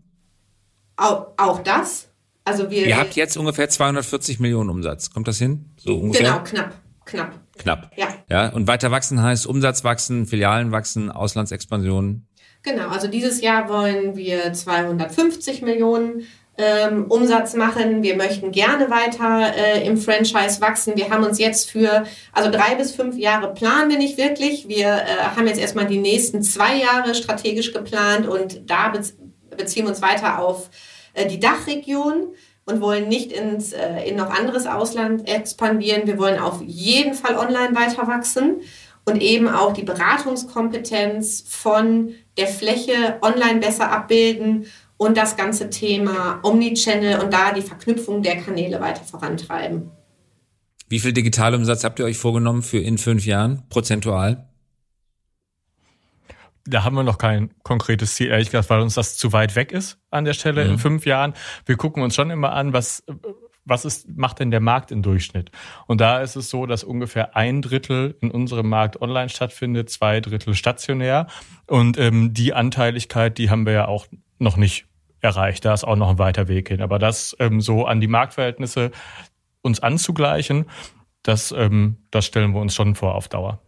Auch, 0.96 1.28
auch 1.36 1.62
das. 1.62 2.08
Also 2.44 2.70
wir, 2.70 2.86
Ihr 2.86 2.98
habt 2.98 3.16
jetzt 3.16 3.36
ungefähr 3.36 3.68
240 3.68 4.38
Millionen 4.38 4.70
Umsatz. 4.70 5.10
Kommt 5.10 5.28
das 5.28 5.38
hin? 5.38 5.70
So 5.76 5.96
ungefähr? 5.96 6.30
Genau, 6.30 6.44
knapp. 6.44 6.74
Knapp. 7.06 7.32
Knapp. 7.56 7.90
Ja. 7.96 8.08
Ja. 8.28 8.48
Und 8.50 8.66
weiter 8.66 8.90
wachsen 8.90 9.22
heißt 9.22 9.46
Umsatz 9.46 9.84
wachsen, 9.84 10.26
Filialen 10.26 10.72
wachsen, 10.72 11.10
Auslandsexpansion. 11.10 12.26
Genau. 12.62 12.88
Also 12.88 13.08
dieses 13.08 13.40
Jahr 13.40 13.68
wollen 13.68 14.16
wir 14.16 14.52
250 14.52 15.62
Millionen 15.62 16.26
ähm, 16.56 17.06
Umsatz 17.08 17.54
machen. 17.54 18.02
Wir 18.02 18.16
möchten 18.16 18.52
gerne 18.52 18.88
weiter 18.90 19.54
äh, 19.56 19.86
im 19.86 19.96
Franchise 19.96 20.60
wachsen. 20.60 20.96
Wir 20.96 21.10
haben 21.10 21.24
uns 21.24 21.38
jetzt 21.38 21.70
für, 21.70 22.04
also 22.32 22.50
drei 22.50 22.74
bis 22.76 22.92
fünf 22.92 23.16
Jahre 23.16 23.52
planen 23.52 23.90
wir 23.90 23.98
nicht 23.98 24.18
wirklich. 24.18 24.68
Wir 24.68 24.86
äh, 24.86 25.04
haben 25.36 25.46
jetzt 25.46 25.60
erstmal 25.60 25.86
die 25.86 25.98
nächsten 25.98 26.42
zwei 26.42 26.76
Jahre 26.76 27.14
strategisch 27.14 27.72
geplant 27.72 28.26
und 28.26 28.70
da 28.70 28.90
beziehen 29.56 29.86
uns 29.86 30.02
weiter 30.02 30.38
auf 30.38 30.70
äh, 31.14 31.26
die 31.26 31.40
Dachregion. 31.40 32.34
und 32.66 32.80
wollen 32.80 33.08
nicht 33.08 33.30
ins, 33.30 33.74
äh, 33.74 34.08
in 34.08 34.16
noch 34.16 34.30
anderes 34.30 34.66
Ausland 34.66 35.28
expandieren. 35.28 36.06
Wir 36.06 36.18
wollen 36.18 36.38
auf 36.38 36.62
jeden 36.62 37.12
Fall 37.12 37.36
online 37.36 37.74
weiter 37.74 38.06
wachsen 38.06 38.62
und 39.04 39.20
eben 39.20 39.48
auch 39.48 39.72
die 39.72 39.82
Beratungskompetenz 39.82 41.44
von 41.46 42.14
der 42.38 42.46
Fläche 42.46 43.18
online 43.20 43.60
besser 43.60 43.90
abbilden 43.92 44.66
und 44.96 45.16
das 45.16 45.36
ganze 45.36 45.70
Thema 45.70 46.40
Omnichannel 46.42 47.20
und 47.20 47.32
da 47.32 47.52
die 47.52 47.62
Verknüpfung 47.62 48.22
der 48.22 48.36
Kanäle 48.36 48.80
weiter 48.80 49.02
vorantreiben. 49.02 49.90
Wie 50.88 51.00
viel 51.00 51.12
Digitalumsatz 51.12 51.84
habt 51.84 51.98
ihr 51.98 52.04
euch 52.04 52.18
vorgenommen 52.18 52.62
für 52.62 52.78
in 52.78 52.98
fünf 52.98 53.26
Jahren, 53.26 53.62
prozentual? 53.68 54.48
Da 56.66 56.84
haben 56.84 56.96
wir 56.96 57.02
noch 57.02 57.18
kein 57.18 57.50
konkretes 57.62 58.14
Ziel, 58.14 58.28
ehrlich 58.28 58.50
gesagt, 58.50 58.70
weil 58.70 58.80
uns 58.80 58.94
das 58.94 59.16
zu 59.16 59.32
weit 59.32 59.54
weg 59.54 59.72
ist 59.72 59.98
an 60.10 60.24
der 60.24 60.32
Stelle 60.32 60.64
mhm. 60.64 60.72
in 60.72 60.78
fünf 60.78 61.06
Jahren. 61.06 61.34
Wir 61.66 61.76
gucken 61.76 62.02
uns 62.02 62.14
schon 62.14 62.30
immer 62.30 62.52
an, 62.52 62.72
was, 62.72 63.04
was 63.64 63.84
ist, 63.84 64.08
macht 64.16 64.40
denn 64.40 64.50
der 64.50 64.60
Markt 64.60 64.90
im 64.90 65.02
Durchschnitt? 65.02 65.50
Und 65.86 66.00
da 66.00 66.20
ist 66.20 66.36
es 66.36 66.50
so, 66.50 66.66
dass 66.66 66.84
ungefähr 66.84 67.36
ein 67.36 67.62
Drittel 67.62 68.16
in 68.20 68.30
unserem 68.30 68.68
Markt 68.68 69.00
online 69.00 69.28
stattfindet, 69.28 69.90
zwei 69.90 70.20
Drittel 70.20 70.54
stationär. 70.54 71.26
Und 71.66 71.98
ähm, 71.98 72.32
die 72.32 72.54
Anteiligkeit, 72.54 73.38
die 73.38 73.50
haben 73.50 73.66
wir 73.66 73.72
ja 73.72 73.88
auch 73.88 74.06
noch 74.38 74.56
nicht 74.56 74.86
erreicht. 75.20 75.64
Da 75.64 75.74
ist 75.74 75.84
auch 75.84 75.96
noch 75.96 76.10
ein 76.10 76.18
weiter 76.18 76.48
Weg 76.48 76.68
hin. 76.68 76.82
Aber 76.82 76.98
das 76.98 77.36
ähm, 77.40 77.60
so 77.60 77.86
an 77.86 78.00
die 78.00 78.08
Marktverhältnisse 78.08 78.90
uns 79.62 79.80
anzugleichen, 79.80 80.66
das, 81.22 81.52
ähm, 81.52 81.96
das 82.10 82.26
stellen 82.26 82.52
wir 82.52 82.60
uns 82.60 82.74
schon 82.74 82.94
vor 82.94 83.14
auf 83.14 83.28
Dauer. 83.28 83.63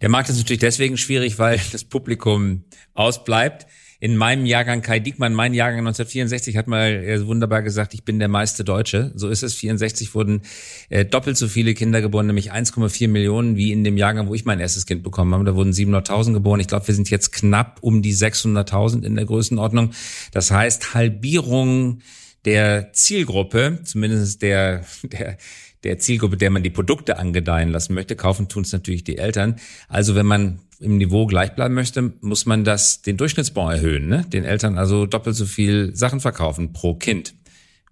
Der 0.00 0.08
Markt 0.08 0.28
ist 0.28 0.38
natürlich 0.38 0.60
deswegen 0.60 0.96
schwierig, 0.96 1.38
weil 1.38 1.60
das 1.72 1.84
Publikum 1.84 2.64
ausbleibt. 2.94 3.66
In 4.00 4.16
meinem 4.16 4.46
Jahrgang, 4.46 4.80
Kai 4.80 5.00
Diekmann, 5.00 5.34
mein 5.34 5.54
Jahrgang 5.54 5.80
1964, 5.80 6.56
hat 6.56 6.68
mal 6.68 7.02
äh, 7.04 7.26
wunderbar 7.26 7.62
gesagt, 7.62 7.94
ich 7.94 8.04
bin 8.04 8.20
der 8.20 8.28
meiste 8.28 8.62
Deutsche. 8.62 9.10
So 9.16 9.28
ist 9.28 9.42
es. 9.42 9.54
64 9.54 10.14
wurden 10.14 10.42
äh, 10.88 11.04
doppelt 11.04 11.36
so 11.36 11.48
viele 11.48 11.74
Kinder 11.74 12.00
geboren, 12.00 12.28
nämlich 12.28 12.52
1,4 12.52 13.08
Millionen, 13.08 13.56
wie 13.56 13.72
in 13.72 13.82
dem 13.82 13.96
Jahrgang, 13.96 14.28
wo 14.28 14.34
ich 14.34 14.44
mein 14.44 14.60
erstes 14.60 14.86
Kind 14.86 15.02
bekommen 15.02 15.34
habe. 15.34 15.44
Da 15.44 15.56
wurden 15.56 15.72
700.000 15.72 16.34
geboren. 16.34 16.60
Ich 16.60 16.68
glaube, 16.68 16.86
wir 16.86 16.94
sind 16.94 17.10
jetzt 17.10 17.32
knapp 17.32 17.78
um 17.80 18.00
die 18.00 18.14
600.000 18.14 19.02
in 19.02 19.16
der 19.16 19.24
Größenordnung. 19.24 19.90
Das 20.30 20.52
heißt, 20.52 20.94
Halbierung 20.94 22.00
der 22.44 22.92
Zielgruppe, 22.92 23.80
zumindest 23.82 24.42
der, 24.42 24.84
der 25.02 25.38
der 25.84 25.98
Zielgruppe, 25.98 26.36
der 26.36 26.50
man 26.50 26.62
die 26.62 26.70
Produkte 26.70 27.18
angedeihen 27.18 27.70
lassen 27.70 27.94
möchte. 27.94 28.16
Kaufen 28.16 28.48
tun 28.48 28.62
es 28.62 28.72
natürlich 28.72 29.04
die 29.04 29.18
Eltern. 29.18 29.56
Also 29.88 30.14
wenn 30.14 30.26
man 30.26 30.60
im 30.80 30.96
Niveau 30.96 31.26
gleich 31.26 31.54
bleiben 31.54 31.74
möchte, 31.74 32.12
muss 32.20 32.46
man 32.46 32.64
das 32.64 33.02
den 33.02 33.16
Durchschnittsbon 33.16 33.70
erhöhen, 33.70 34.08
ne? 34.08 34.24
Den 34.28 34.44
Eltern 34.44 34.78
also 34.78 35.06
doppelt 35.06 35.36
so 35.36 35.46
viel 35.46 35.94
Sachen 35.94 36.20
verkaufen 36.20 36.72
pro 36.72 36.94
Kind 36.94 37.34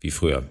wie 0.00 0.10
früher. 0.10 0.44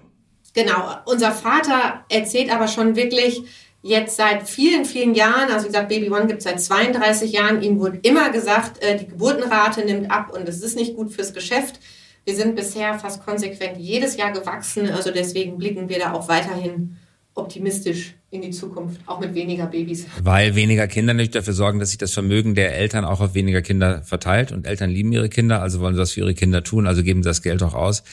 Genau. 0.54 0.96
Unser 1.06 1.32
Vater 1.32 2.06
erzählt 2.10 2.52
aber 2.52 2.68
schon 2.68 2.96
wirklich 2.96 3.44
jetzt 3.82 4.16
seit 4.16 4.50
vielen, 4.50 4.84
vielen 4.84 5.14
Jahren, 5.14 5.52
also 5.52 5.66
wie 5.66 5.68
gesagt, 5.68 5.90
Baby 5.90 6.10
One 6.10 6.26
gibt 6.26 6.40
es 6.40 6.46
seit 6.46 6.60
32 6.60 7.32
Jahren, 7.32 7.62
ihm 7.62 7.80
wurde 7.80 8.00
immer 8.02 8.32
gesagt, 8.32 8.82
äh, 8.82 8.98
die 8.98 9.08
Geburtenrate 9.08 9.86
nimmt 9.86 10.10
ab 10.10 10.32
und 10.34 10.50
es 10.50 10.64
ist 10.64 10.76
nicht 10.76 10.96
gut 10.96 11.14
fürs 11.14 11.34
Geschäft. 11.34 11.80
Wir 12.24 12.36
sind 12.36 12.56
bisher 12.56 12.98
fast 12.98 13.24
konsequent 13.24 13.78
jedes 13.78 14.18
Jahr 14.18 14.32
gewachsen, 14.32 14.90
also 14.90 15.12
deswegen 15.12 15.60
blicken 15.60 15.88
wir 15.88 16.00
da 16.00 16.14
auch 16.14 16.28
weiterhin 16.28 16.98
optimistisch 17.36 18.16
in 18.32 18.42
die 18.42 18.52
Zukunft, 18.52 19.02
auch 19.06 19.20
mit 19.20 19.34
weniger 19.36 19.68
Babys. 19.68 20.08
Weil 20.24 20.56
weniger 20.56 20.88
Kinder 20.88 21.14
natürlich 21.14 21.32
dafür 21.32 21.54
sorgen, 21.54 21.80
dass 21.80 21.90
sich 21.90 21.98
das 21.98 22.14
Vermögen 22.14 22.56
der 22.56 22.76
Eltern 22.76 23.06
auch 23.06 23.20
auf 23.20 23.36
weniger 23.36 23.62
Kinder 23.62 24.02
verteilt. 24.04 24.52
Und 24.52 24.66
Eltern 24.66 24.90
lieben 24.90 25.12
ihre 25.12 25.30
Kinder, 25.30 25.62
also 25.62 25.80
wollen 25.80 25.94
sie 25.94 26.00
das 26.00 26.14
für 26.14 26.22
ihre 26.22 26.34
Kinder 26.34 26.64
tun, 26.64 26.88
also 26.88 27.04
geben 27.04 27.24
sie 27.24 27.30
das 27.30 27.42
Geld 27.42 27.62
auch 27.62 27.74
aus. 27.74 28.04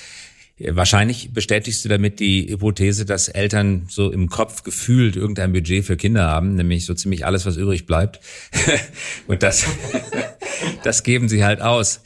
Wahrscheinlich 0.58 1.32
bestätigst 1.32 1.84
du 1.84 1.88
damit 1.88 2.20
die 2.20 2.48
Hypothese, 2.50 3.04
dass 3.04 3.28
Eltern 3.28 3.86
so 3.88 4.12
im 4.12 4.28
Kopf 4.28 4.62
gefühlt 4.62 5.16
irgendein 5.16 5.52
Budget 5.52 5.84
für 5.84 5.96
Kinder 5.96 6.26
haben, 6.26 6.54
nämlich 6.54 6.84
so 6.84 6.94
ziemlich 6.94 7.24
alles, 7.24 7.46
was 7.46 7.56
übrig 7.56 7.86
bleibt. 7.86 8.20
Und 9.26 9.42
das, 9.42 9.64
das 10.84 11.02
geben 11.02 11.28
sie 11.28 11.44
halt 11.44 11.62
aus. 11.62 12.02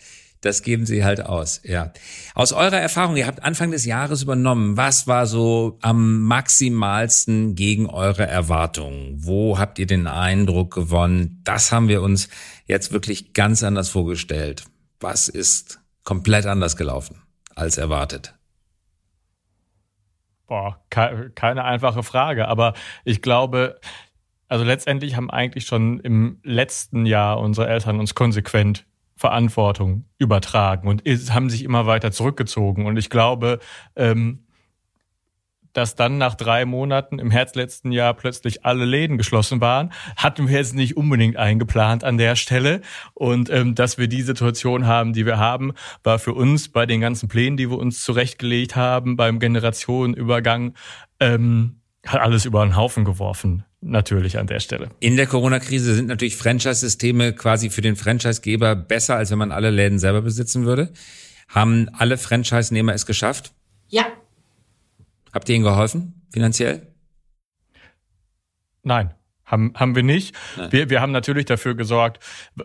Das 0.46 0.62
geben 0.62 0.86
Sie 0.86 1.02
halt 1.02 1.26
aus, 1.26 1.60
ja. 1.64 1.92
Aus 2.36 2.52
eurer 2.52 2.78
Erfahrung, 2.78 3.16
ihr 3.16 3.26
habt 3.26 3.42
Anfang 3.42 3.72
des 3.72 3.84
Jahres 3.84 4.22
übernommen. 4.22 4.76
Was 4.76 5.08
war 5.08 5.26
so 5.26 5.76
am 5.82 6.20
maximalsten 6.20 7.56
gegen 7.56 7.90
eure 7.90 8.28
Erwartungen? 8.28 9.16
Wo 9.16 9.58
habt 9.58 9.80
ihr 9.80 9.88
den 9.88 10.06
Eindruck 10.06 10.72
gewonnen? 10.72 11.40
Das 11.42 11.72
haben 11.72 11.88
wir 11.88 12.00
uns 12.00 12.28
jetzt 12.66 12.92
wirklich 12.92 13.34
ganz 13.34 13.64
anders 13.64 13.88
vorgestellt. 13.88 14.66
Was 15.00 15.26
ist 15.26 15.80
komplett 16.04 16.46
anders 16.46 16.76
gelaufen 16.76 17.20
als 17.56 17.76
erwartet? 17.76 18.36
Boah, 20.46 20.80
keine 20.90 21.64
einfache 21.64 22.04
Frage, 22.04 22.46
aber 22.46 22.74
ich 23.04 23.20
glaube, 23.20 23.80
also 24.46 24.64
letztendlich 24.64 25.16
haben 25.16 25.28
eigentlich 25.28 25.66
schon 25.66 25.98
im 25.98 26.38
letzten 26.44 27.04
Jahr 27.04 27.40
unsere 27.40 27.66
Eltern 27.66 27.98
uns 27.98 28.14
konsequent 28.14 28.86
Verantwortung 29.16 30.04
übertragen 30.18 30.88
und 30.88 31.02
ist, 31.02 31.32
haben 31.32 31.50
sich 31.50 31.64
immer 31.64 31.86
weiter 31.86 32.12
zurückgezogen. 32.12 32.86
Und 32.86 32.96
ich 32.98 33.10
glaube, 33.10 33.58
ähm, 33.96 34.46
dass 35.76 35.94
dann 35.94 36.16
nach 36.16 36.34
drei 36.34 36.64
Monaten 36.64 37.18
im 37.18 37.30
Herbst 37.30 37.54
letzten 37.54 37.92
Jahr 37.92 38.14
plötzlich 38.14 38.64
alle 38.64 38.86
Läden 38.86 39.18
geschlossen 39.18 39.60
waren, 39.60 39.92
hatten 40.16 40.48
wir 40.48 40.56
jetzt 40.56 40.74
nicht 40.74 40.96
unbedingt 40.96 41.36
eingeplant 41.36 42.02
an 42.02 42.16
der 42.16 42.34
Stelle. 42.34 42.80
Und 43.12 43.50
ähm, 43.50 43.74
dass 43.74 43.98
wir 43.98 44.08
die 44.08 44.22
Situation 44.22 44.86
haben, 44.86 45.12
die 45.12 45.26
wir 45.26 45.38
haben, 45.38 45.72
war 46.02 46.18
für 46.18 46.32
uns 46.32 46.70
bei 46.70 46.86
den 46.86 47.00
ganzen 47.00 47.28
Plänen, 47.28 47.58
die 47.58 47.70
wir 47.70 47.78
uns 47.78 48.02
zurechtgelegt 48.02 48.74
haben, 48.74 49.16
beim 49.16 49.38
Generationenübergang, 49.38 50.74
ähm, 51.20 51.80
hat 52.06 52.20
alles 52.20 52.46
über 52.46 52.64
den 52.64 52.76
Haufen 52.76 53.04
geworfen 53.04 53.64
natürlich 53.86 54.38
an 54.38 54.46
der 54.46 54.60
Stelle. 54.60 54.90
In 55.00 55.16
der 55.16 55.26
Corona-Krise 55.26 55.94
sind 55.94 56.08
natürlich 56.08 56.36
Franchise-Systeme 56.36 57.32
quasi 57.32 57.70
für 57.70 57.80
den 57.80 57.96
Franchise-Geber 57.96 58.74
besser, 58.74 59.16
als 59.16 59.30
wenn 59.30 59.38
man 59.38 59.52
alle 59.52 59.70
Läden 59.70 59.98
selber 59.98 60.22
besitzen 60.22 60.66
würde. 60.66 60.92
Haben 61.48 61.88
alle 61.92 62.18
Franchise-Nehmer 62.18 62.94
es 62.94 63.06
geschafft? 63.06 63.52
Ja. 63.88 64.06
Habt 65.32 65.48
ihr 65.48 65.54
ihnen 65.54 65.64
geholfen, 65.64 66.26
finanziell? 66.32 66.94
Nein. 68.82 69.14
Haben, 69.44 69.72
haben 69.76 69.94
wir 69.94 70.02
nicht. 70.02 70.34
Wir, 70.70 70.90
wir 70.90 71.00
haben 71.00 71.12
natürlich 71.12 71.44
dafür 71.44 71.76
gesorgt, 71.76 72.18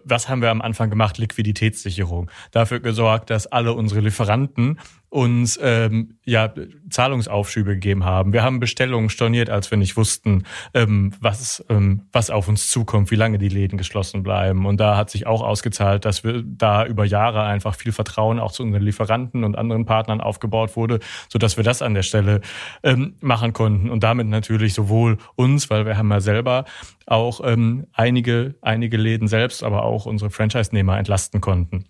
was 0.04 0.30
haben 0.30 0.42
wir 0.42 0.50
am 0.50 0.64
Anfang 0.64 0.90
gemacht? 0.90 1.20
Liquiditätssicherung. 1.20 2.32
Dafür 2.50 2.80
gesorgt, 2.80 3.30
dass 3.30 3.46
alle 3.46 3.74
unsere 3.74 4.02
Lieferanten 4.02 4.80
uns 5.12 5.60
ähm, 5.62 6.16
ja 6.24 6.54
Zahlungsaufschübe 6.90 7.74
gegeben 7.74 8.06
haben. 8.06 8.32
Wir 8.32 8.44
haben 8.44 8.62
Bestellungen 8.62 9.10
storniert, 9.10 9.50
als 9.50 9.70
wir 9.70 9.78
nicht 9.78 9.98
wussten, 9.98 10.46
ähm, 10.74 11.14
was 11.20 11.64
ähm, 11.68 12.04
was 12.14 12.30
auf 12.30 12.48
uns 12.48 12.70
zukommt, 12.70 13.12
wie 13.12 13.16
lange 13.16 13.38
die 13.38 13.50
Läden 13.50 13.78
geschlossen 13.78 14.24
bleiben. 14.24 14.66
Und 14.66 14.78
da 14.80 14.96
hat 14.96 15.10
sich 15.10 15.28
auch 15.28 15.42
ausgezahlt, 15.42 16.06
dass 16.06 16.24
wir 16.24 16.42
da 16.46 16.86
über 16.86 17.04
Jahre 17.04 17.44
einfach 17.44 17.76
viel 17.76 17.92
Vertrauen 17.92 18.40
auch 18.40 18.54
zu 18.54 18.64
unseren 18.64 18.84
Lieferanten 18.84 19.44
und 19.44 19.58
anderen 19.58 19.86
Partnern 19.86 20.22
aufgebaut 20.22 20.78
wurde, 20.78 21.00
so 21.28 21.38
dass 21.38 21.58
wir 21.58 21.66
das 21.66 21.82
an 21.82 21.94
der 21.94 22.04
Stelle 22.04 22.40
ähm, 22.82 23.16
machen 23.20 23.52
konnten 23.52 23.90
und 23.90 24.04
damit 24.04 24.28
natürlich 24.28 24.74
sowohl 24.74 25.18
uns, 25.36 25.70
weil 25.70 25.86
wir 25.86 25.98
haben 25.98 26.10
ja 26.10 26.22
selber 26.22 26.64
auch 27.06 27.42
ähm, 27.44 27.86
einige 27.92 28.56
einige 28.62 28.96
Läden 28.96 29.28
selbst, 29.28 29.62
aber 29.62 29.84
auch 29.84 30.06
unsere 30.06 30.32
Franchise-Nehmer 30.32 30.98
entlasten 30.98 31.42
konnten. 31.42 31.84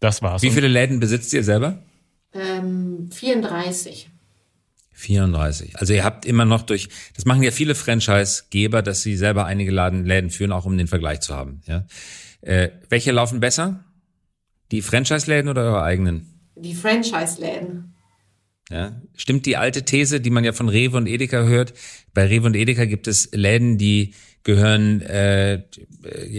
Das 0.00 0.20
war's. 0.20 0.42
Wie 0.42 0.50
viele 0.50 0.68
Läden 0.68 1.00
besitzt 1.00 1.32
ihr 1.32 1.42
selber? 1.42 1.78
Ähm, 2.34 3.10
34. 3.10 4.10
34. 4.92 5.78
Also 5.78 5.92
ihr 5.94 6.04
habt 6.04 6.26
immer 6.26 6.44
noch 6.44 6.62
durch, 6.62 6.88
das 7.14 7.24
machen 7.24 7.42
ja 7.42 7.52
viele 7.52 7.74
Franchise-Geber, 7.74 8.82
dass 8.82 9.02
sie 9.02 9.16
selber 9.16 9.46
einige 9.46 9.70
Laden, 9.70 10.04
Läden 10.04 10.30
führen, 10.30 10.52
auch 10.52 10.64
um 10.64 10.76
den 10.76 10.88
Vergleich 10.88 11.20
zu 11.20 11.34
haben. 11.34 11.62
Ja? 11.66 11.86
Äh, 12.40 12.70
welche 12.88 13.12
laufen 13.12 13.40
besser? 13.40 13.84
Die 14.72 14.82
Franchise-Läden 14.82 15.48
oder 15.48 15.62
eure 15.62 15.82
eigenen? 15.82 16.26
Die 16.56 16.74
Franchise-Läden. 16.74 17.94
Ja, 18.70 19.00
stimmt 19.16 19.46
die 19.46 19.56
alte 19.56 19.84
These, 19.84 20.20
die 20.20 20.30
man 20.30 20.44
ja 20.44 20.52
von 20.52 20.68
Rewe 20.68 20.96
und 20.98 21.06
Edeka 21.06 21.44
hört. 21.44 21.72
Bei 22.12 22.26
Rewe 22.26 22.46
und 22.46 22.56
Edeka 22.56 22.84
gibt 22.84 23.06
es 23.06 23.30
Läden, 23.32 23.78
die 23.78 24.12
gehören, 24.44 25.02
äh, 25.02 25.62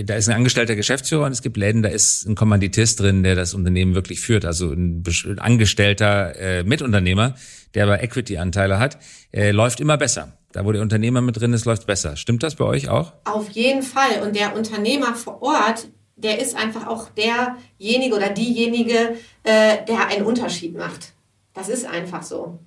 da 0.03 0.15
ist 0.15 0.29
ein 0.29 0.35
angestellter 0.35 0.75
Geschäftsführer 0.75 1.25
und 1.25 1.31
es 1.31 1.41
gibt 1.41 1.57
Läden, 1.57 1.83
da 1.83 1.89
ist 1.89 2.25
ein 2.25 2.35
Kommanditist 2.35 2.99
drin, 2.99 3.23
der 3.23 3.35
das 3.35 3.53
Unternehmen 3.53 3.95
wirklich 3.95 4.19
führt, 4.19 4.45
also 4.45 4.71
ein 4.71 5.03
angestellter 5.37 6.35
äh, 6.39 6.63
Mitunternehmer, 6.63 7.35
der 7.75 7.83
aber 7.83 8.01
Equity-Anteile 8.01 8.79
hat, 8.79 8.97
äh, 9.31 9.51
läuft 9.51 9.79
immer 9.79 9.97
besser. 9.97 10.37
Da, 10.51 10.65
wo 10.65 10.71
der 10.71 10.81
Unternehmer 10.81 11.21
mit 11.21 11.39
drin 11.39 11.53
ist, 11.53 11.65
läuft 11.65 11.85
besser. 11.85 12.15
Stimmt 12.15 12.41
das 12.41 12.55
bei 12.55 12.65
euch 12.65 12.89
auch? 12.89 13.13
Auf 13.25 13.49
jeden 13.49 13.83
Fall. 13.83 14.23
Und 14.23 14.35
der 14.35 14.55
Unternehmer 14.55 15.13
vor 15.13 15.43
Ort, 15.43 15.87
der 16.15 16.39
ist 16.41 16.55
einfach 16.55 16.87
auch 16.87 17.09
derjenige 17.09 18.15
oder 18.15 18.29
diejenige, 18.29 19.15
äh, 19.43 19.85
der 19.87 20.07
einen 20.07 20.25
Unterschied 20.25 20.75
macht. 20.75 21.13
Das 21.53 21.69
ist 21.69 21.85
einfach 21.85 22.23
so. 22.23 22.59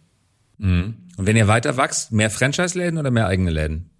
Mhm. 0.58 0.94
Und 1.16 1.26
wenn 1.26 1.36
ihr 1.36 1.48
weiter 1.48 1.76
wächst, 1.76 2.12
mehr 2.12 2.30
Franchise-Läden 2.30 2.98
oder 2.98 3.10
mehr 3.10 3.26
eigene 3.26 3.50
Läden? 3.50 3.90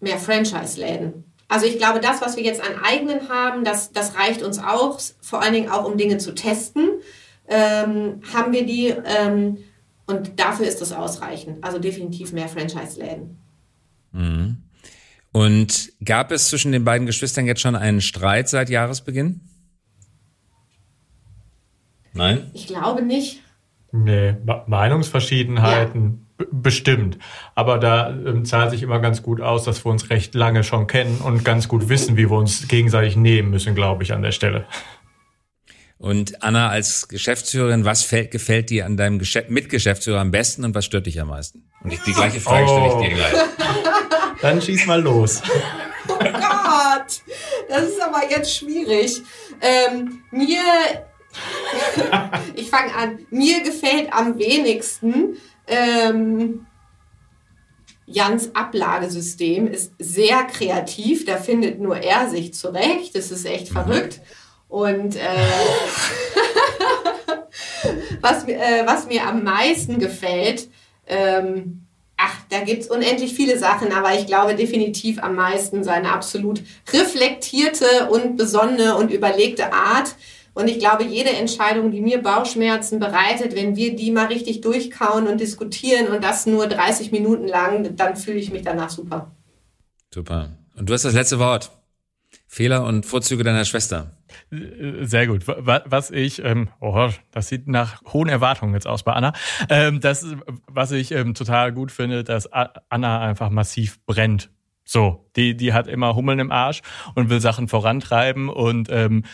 Mehr 0.00 0.18
Franchise-Läden. 0.18 1.24
Also 1.48 1.66
ich 1.66 1.78
glaube, 1.78 2.00
das, 2.00 2.20
was 2.20 2.36
wir 2.36 2.42
jetzt 2.42 2.60
an 2.60 2.82
eigenen 2.82 3.28
haben, 3.28 3.64
das, 3.64 3.92
das 3.92 4.16
reicht 4.16 4.42
uns 4.42 4.58
auch, 4.58 4.98
vor 5.20 5.42
allen 5.42 5.52
Dingen 5.52 5.70
auch, 5.70 5.84
um 5.84 5.96
Dinge 5.96 6.18
zu 6.18 6.34
testen. 6.34 6.88
Ähm, 7.48 8.20
haben 8.32 8.52
wir 8.52 8.66
die 8.66 8.88
ähm, 8.88 9.58
Und 10.06 10.38
dafür 10.38 10.66
ist 10.66 10.80
das 10.80 10.92
ausreichend. 10.92 11.62
Also 11.62 11.78
definitiv 11.78 12.32
mehr 12.32 12.48
Franchise-Läden. 12.48 13.38
Mhm. 14.12 14.56
Und 15.32 15.92
gab 16.04 16.32
es 16.32 16.48
zwischen 16.48 16.72
den 16.72 16.84
beiden 16.84 17.06
Geschwistern 17.06 17.46
jetzt 17.46 17.60
schon 17.60 17.76
einen 17.76 18.00
Streit 18.00 18.48
seit 18.48 18.70
Jahresbeginn? 18.70 19.40
Nein? 22.14 22.50
Ich 22.54 22.66
glaube 22.66 23.02
nicht. 23.02 23.42
Nee, 23.92 24.34
Meinungsverschiedenheiten 24.66 26.02
ja. 26.02 26.25
Bestimmt. 26.50 27.18
Aber 27.54 27.78
da 27.78 28.10
ähm, 28.10 28.44
zahlt 28.44 28.70
sich 28.70 28.82
immer 28.82 29.00
ganz 29.00 29.22
gut 29.22 29.40
aus, 29.40 29.64
dass 29.64 29.84
wir 29.84 29.90
uns 29.90 30.10
recht 30.10 30.34
lange 30.34 30.64
schon 30.64 30.86
kennen 30.86 31.20
und 31.22 31.44
ganz 31.44 31.68
gut 31.68 31.88
wissen, 31.88 32.16
wie 32.16 32.30
wir 32.30 32.36
uns 32.36 32.68
gegenseitig 32.68 33.16
nehmen 33.16 33.50
müssen, 33.50 33.74
glaube 33.74 34.02
ich, 34.02 34.12
an 34.12 34.22
der 34.22 34.32
Stelle. 34.32 34.66
Und 35.98 36.42
Anna 36.42 36.68
als 36.68 37.08
Geschäftsführerin, 37.08 37.86
was 37.86 38.02
fällt, 38.02 38.30
gefällt 38.30 38.68
dir 38.68 38.84
an 38.84 38.98
deinem 38.98 39.18
Geschäft 39.18 39.50
Mitgeschäftsführer 39.50 40.20
am 40.20 40.30
besten 40.30 40.64
und 40.64 40.74
was 40.74 40.84
stört 40.84 41.06
dich 41.06 41.20
am 41.20 41.28
meisten? 41.28 41.70
Und 41.82 41.92
die, 41.92 41.98
die 42.06 42.12
gleiche 42.12 42.40
Frage 42.40 42.66
oh. 42.68 42.68
stelle 42.68 42.88
ich 42.88 43.08
dir 43.08 43.14
gleich. 43.16 43.42
Dann 44.42 44.60
schieß 44.60 44.86
mal 44.86 45.00
los. 45.00 45.42
Oh 46.08 46.18
Gott, 46.18 47.22
das 47.68 47.82
ist 47.88 48.00
aber 48.00 48.30
jetzt 48.30 48.56
schwierig. 48.56 49.20
Ähm, 49.60 50.22
mir 50.30 50.60
ich 52.54 52.70
fange 52.70 52.94
an. 52.94 53.18
Mir 53.30 53.62
gefällt 53.62 54.12
am 54.12 54.38
wenigsten 54.38 55.36
ähm, 55.66 56.66
Jans 58.06 58.54
Ablagesystem 58.54 59.66
ist 59.66 59.92
sehr 59.98 60.44
kreativ. 60.44 61.24
Da 61.24 61.36
findet 61.36 61.80
nur 61.80 61.96
er 61.96 62.30
sich 62.30 62.54
zurecht. 62.54 63.16
Das 63.16 63.30
ist 63.30 63.44
echt 63.44 63.70
mhm. 63.70 63.74
verrückt. 63.74 64.20
Und 64.68 65.16
äh, 65.16 65.20
was, 68.20 68.46
äh, 68.48 68.82
was 68.84 69.06
mir 69.06 69.26
am 69.26 69.42
meisten 69.42 69.98
gefällt, 69.98 70.68
ähm, 71.06 71.86
ach, 72.16 72.36
da 72.48 72.60
gibt 72.60 72.82
es 72.82 72.88
unendlich 72.88 73.34
viele 73.34 73.58
Sachen, 73.58 73.92
aber 73.92 74.18
ich 74.18 74.26
glaube 74.26 74.54
definitiv 74.54 75.22
am 75.22 75.34
meisten 75.34 75.84
seine 75.84 76.12
absolut 76.12 76.62
reflektierte 76.92 78.08
und 78.10 78.36
besonnene 78.36 78.96
und 78.96 79.12
überlegte 79.12 79.72
Art 79.72 80.14
und 80.56 80.68
ich 80.68 80.78
glaube, 80.78 81.04
jede 81.04 81.28
Entscheidung, 81.28 81.90
die 81.90 82.00
mir 82.00 82.22
Bauchschmerzen 82.22 82.98
bereitet, 82.98 83.54
wenn 83.54 83.76
wir 83.76 83.94
die 83.94 84.10
mal 84.10 84.28
richtig 84.28 84.62
durchkauen 84.62 85.26
und 85.26 85.38
diskutieren 85.38 86.08
und 86.08 86.24
das 86.24 86.46
nur 86.46 86.66
30 86.66 87.12
Minuten 87.12 87.46
lang, 87.46 87.94
dann 87.94 88.16
fühle 88.16 88.38
ich 88.38 88.50
mich 88.50 88.62
danach 88.62 88.88
super. 88.88 89.30
Super. 90.10 90.56
Und 90.74 90.88
du 90.88 90.94
hast 90.94 91.04
das 91.04 91.12
letzte 91.12 91.38
Wort. 91.38 91.72
Fehler 92.46 92.86
und 92.86 93.04
Vorzüge 93.04 93.44
deiner 93.44 93.66
Schwester. 93.66 94.16
Sehr 95.02 95.26
gut. 95.26 95.46
Was 95.46 96.10
ich, 96.10 96.42
ähm, 96.42 96.70
oh, 96.80 97.10
das 97.32 97.48
sieht 97.48 97.68
nach 97.68 98.00
hohen 98.14 98.30
Erwartungen 98.30 98.72
jetzt 98.72 98.86
aus 98.86 99.02
bei 99.02 99.12
Anna. 99.12 99.34
Ähm, 99.68 100.00
das, 100.00 100.24
was 100.68 100.90
ich 100.90 101.12
ähm, 101.12 101.34
total 101.34 101.70
gut 101.74 101.92
finde, 101.92 102.24
dass 102.24 102.48
Anna 102.50 103.20
einfach 103.20 103.50
massiv 103.50 104.02
brennt 104.06 104.48
so, 104.88 105.28
die, 105.34 105.56
die 105.56 105.72
hat 105.72 105.88
immer 105.88 106.14
Hummeln 106.14 106.38
im 106.38 106.52
Arsch 106.52 106.80
und 107.16 107.28
will 107.28 107.40
Sachen 107.40 107.66
vorantreiben 107.66 108.48
und 108.48 108.88
ähm, 108.88 109.24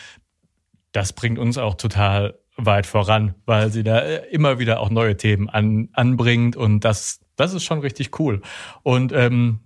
das 0.93 1.13
bringt 1.13 1.37
uns 1.37 1.57
auch 1.57 1.75
total 1.75 2.39
weit 2.55 2.85
voran, 2.85 3.35
weil 3.45 3.71
sie 3.71 3.83
da 3.83 3.99
äh, 3.99 4.27
immer 4.29 4.59
wieder 4.59 4.79
auch 4.79 4.89
neue 4.89 5.17
Themen 5.17 5.49
an, 5.49 5.89
anbringt 5.93 6.55
und 6.55 6.81
das, 6.81 7.19
das 7.35 7.53
ist 7.53 7.63
schon 7.63 7.79
richtig 7.79 8.19
cool. 8.19 8.41
Und 8.83 9.11
ähm, 9.11 9.59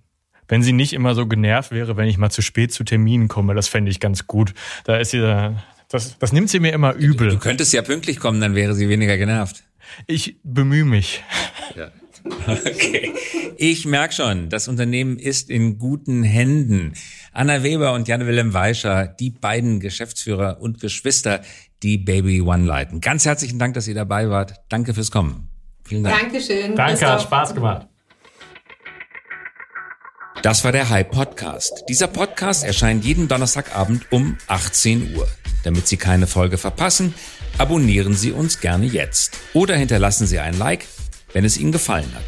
wenn 0.48 0.62
sie 0.62 0.72
nicht 0.72 0.94
immer 0.94 1.14
so 1.14 1.26
genervt 1.26 1.70
wäre, 1.70 1.96
wenn 1.96 2.08
ich 2.08 2.18
mal 2.18 2.30
zu 2.30 2.42
spät 2.42 2.72
zu 2.72 2.82
Terminen 2.84 3.28
komme, 3.28 3.54
das 3.54 3.68
fände 3.68 3.90
ich 3.90 4.00
ganz 4.00 4.26
gut. 4.26 4.54
Da 4.84 4.96
ist 4.96 5.10
sie 5.10 5.20
da, 5.20 5.62
das, 5.88 6.18
das 6.18 6.32
nimmt 6.32 6.48
sie 6.48 6.60
mir 6.60 6.72
immer 6.72 6.94
übel. 6.94 7.28
Du, 7.28 7.34
du 7.34 7.40
könntest 7.40 7.72
ja 7.74 7.82
pünktlich 7.82 8.18
kommen, 8.18 8.40
dann 8.40 8.54
wäre 8.54 8.74
sie 8.74 8.88
weniger 8.88 9.18
genervt. 9.18 9.64
Ich 10.06 10.36
bemühe 10.42 10.84
mich. 10.84 11.22
Ja. 11.76 11.90
Okay. 12.48 13.12
Ich 13.56 13.84
merke 13.84 14.14
schon, 14.14 14.48
das 14.48 14.68
Unternehmen 14.68 15.18
ist 15.18 15.50
in 15.50 15.78
guten 15.78 16.22
Händen. 16.22 16.94
Anna 17.32 17.62
Weber 17.62 17.92
und 17.92 18.08
Jan-Willem 18.08 18.54
Weischer, 18.54 19.06
die 19.06 19.30
beiden 19.30 19.80
Geschäftsführer 19.80 20.60
und 20.60 20.80
Geschwister, 20.80 21.42
die 21.82 21.98
Baby 21.98 22.40
One 22.40 22.64
leiten. 22.64 23.00
Ganz 23.00 23.24
herzlichen 23.24 23.58
Dank, 23.58 23.74
dass 23.74 23.86
ihr 23.88 23.94
dabei 23.94 24.30
wart. 24.30 24.54
Danke 24.68 24.94
fürs 24.94 25.10
Kommen. 25.10 25.48
Vielen 25.84 26.04
Dank. 26.04 26.20
Dankeschön. 26.20 26.74
Danke, 26.74 27.06
hat 27.06 27.22
Spaß 27.22 27.54
gemacht. 27.54 27.86
Das 30.42 30.62
war 30.62 30.70
der 30.70 30.88
Hype 30.88 31.10
Podcast. 31.10 31.84
Dieser 31.88 32.06
Podcast 32.06 32.64
erscheint 32.64 33.04
jeden 33.04 33.26
Donnerstagabend 33.26 34.10
um 34.12 34.36
18 34.46 35.16
Uhr. 35.16 35.26
Damit 35.64 35.88
Sie 35.88 35.96
keine 35.96 36.28
Folge 36.28 36.58
verpassen, 36.58 37.12
abonnieren 37.58 38.14
Sie 38.14 38.30
uns 38.30 38.60
gerne 38.60 38.86
jetzt 38.86 39.36
oder 39.52 39.74
hinterlassen 39.74 40.28
Sie 40.28 40.38
ein 40.38 40.56
Like 40.56 40.86
wenn 41.32 41.44
es 41.44 41.56
Ihnen 41.56 41.72
gefallen 41.72 42.10
hat. 42.14 42.24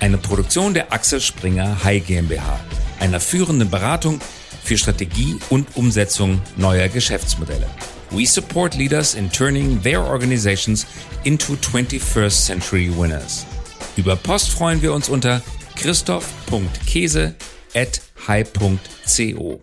Eine 0.00 0.18
Produktion 0.18 0.74
der 0.74 0.92
Axel 0.92 1.20
Springer 1.20 1.82
High 1.82 2.06
GmbH, 2.06 2.60
einer 3.00 3.20
führenden 3.20 3.70
Beratung 3.70 4.20
für 4.62 4.76
Strategie 4.76 5.36
und 5.48 5.76
Umsetzung 5.76 6.40
neuer 6.56 6.88
Geschäftsmodelle. 6.88 7.68
We 8.10 8.26
support 8.26 8.76
leaders 8.76 9.14
in 9.14 9.30
turning 9.30 9.82
their 9.82 10.00
organizations 10.00 10.86
into 11.24 11.54
21st 11.54 12.46
century 12.46 12.90
winners. 12.96 13.46
Über 13.96 14.16
Post 14.16 14.50
freuen 14.50 14.80
wir 14.82 14.92
uns 14.92 15.08
unter 15.08 15.42
christoph.käse 15.76 17.34
at 17.74 18.00
high.co. 18.28 19.60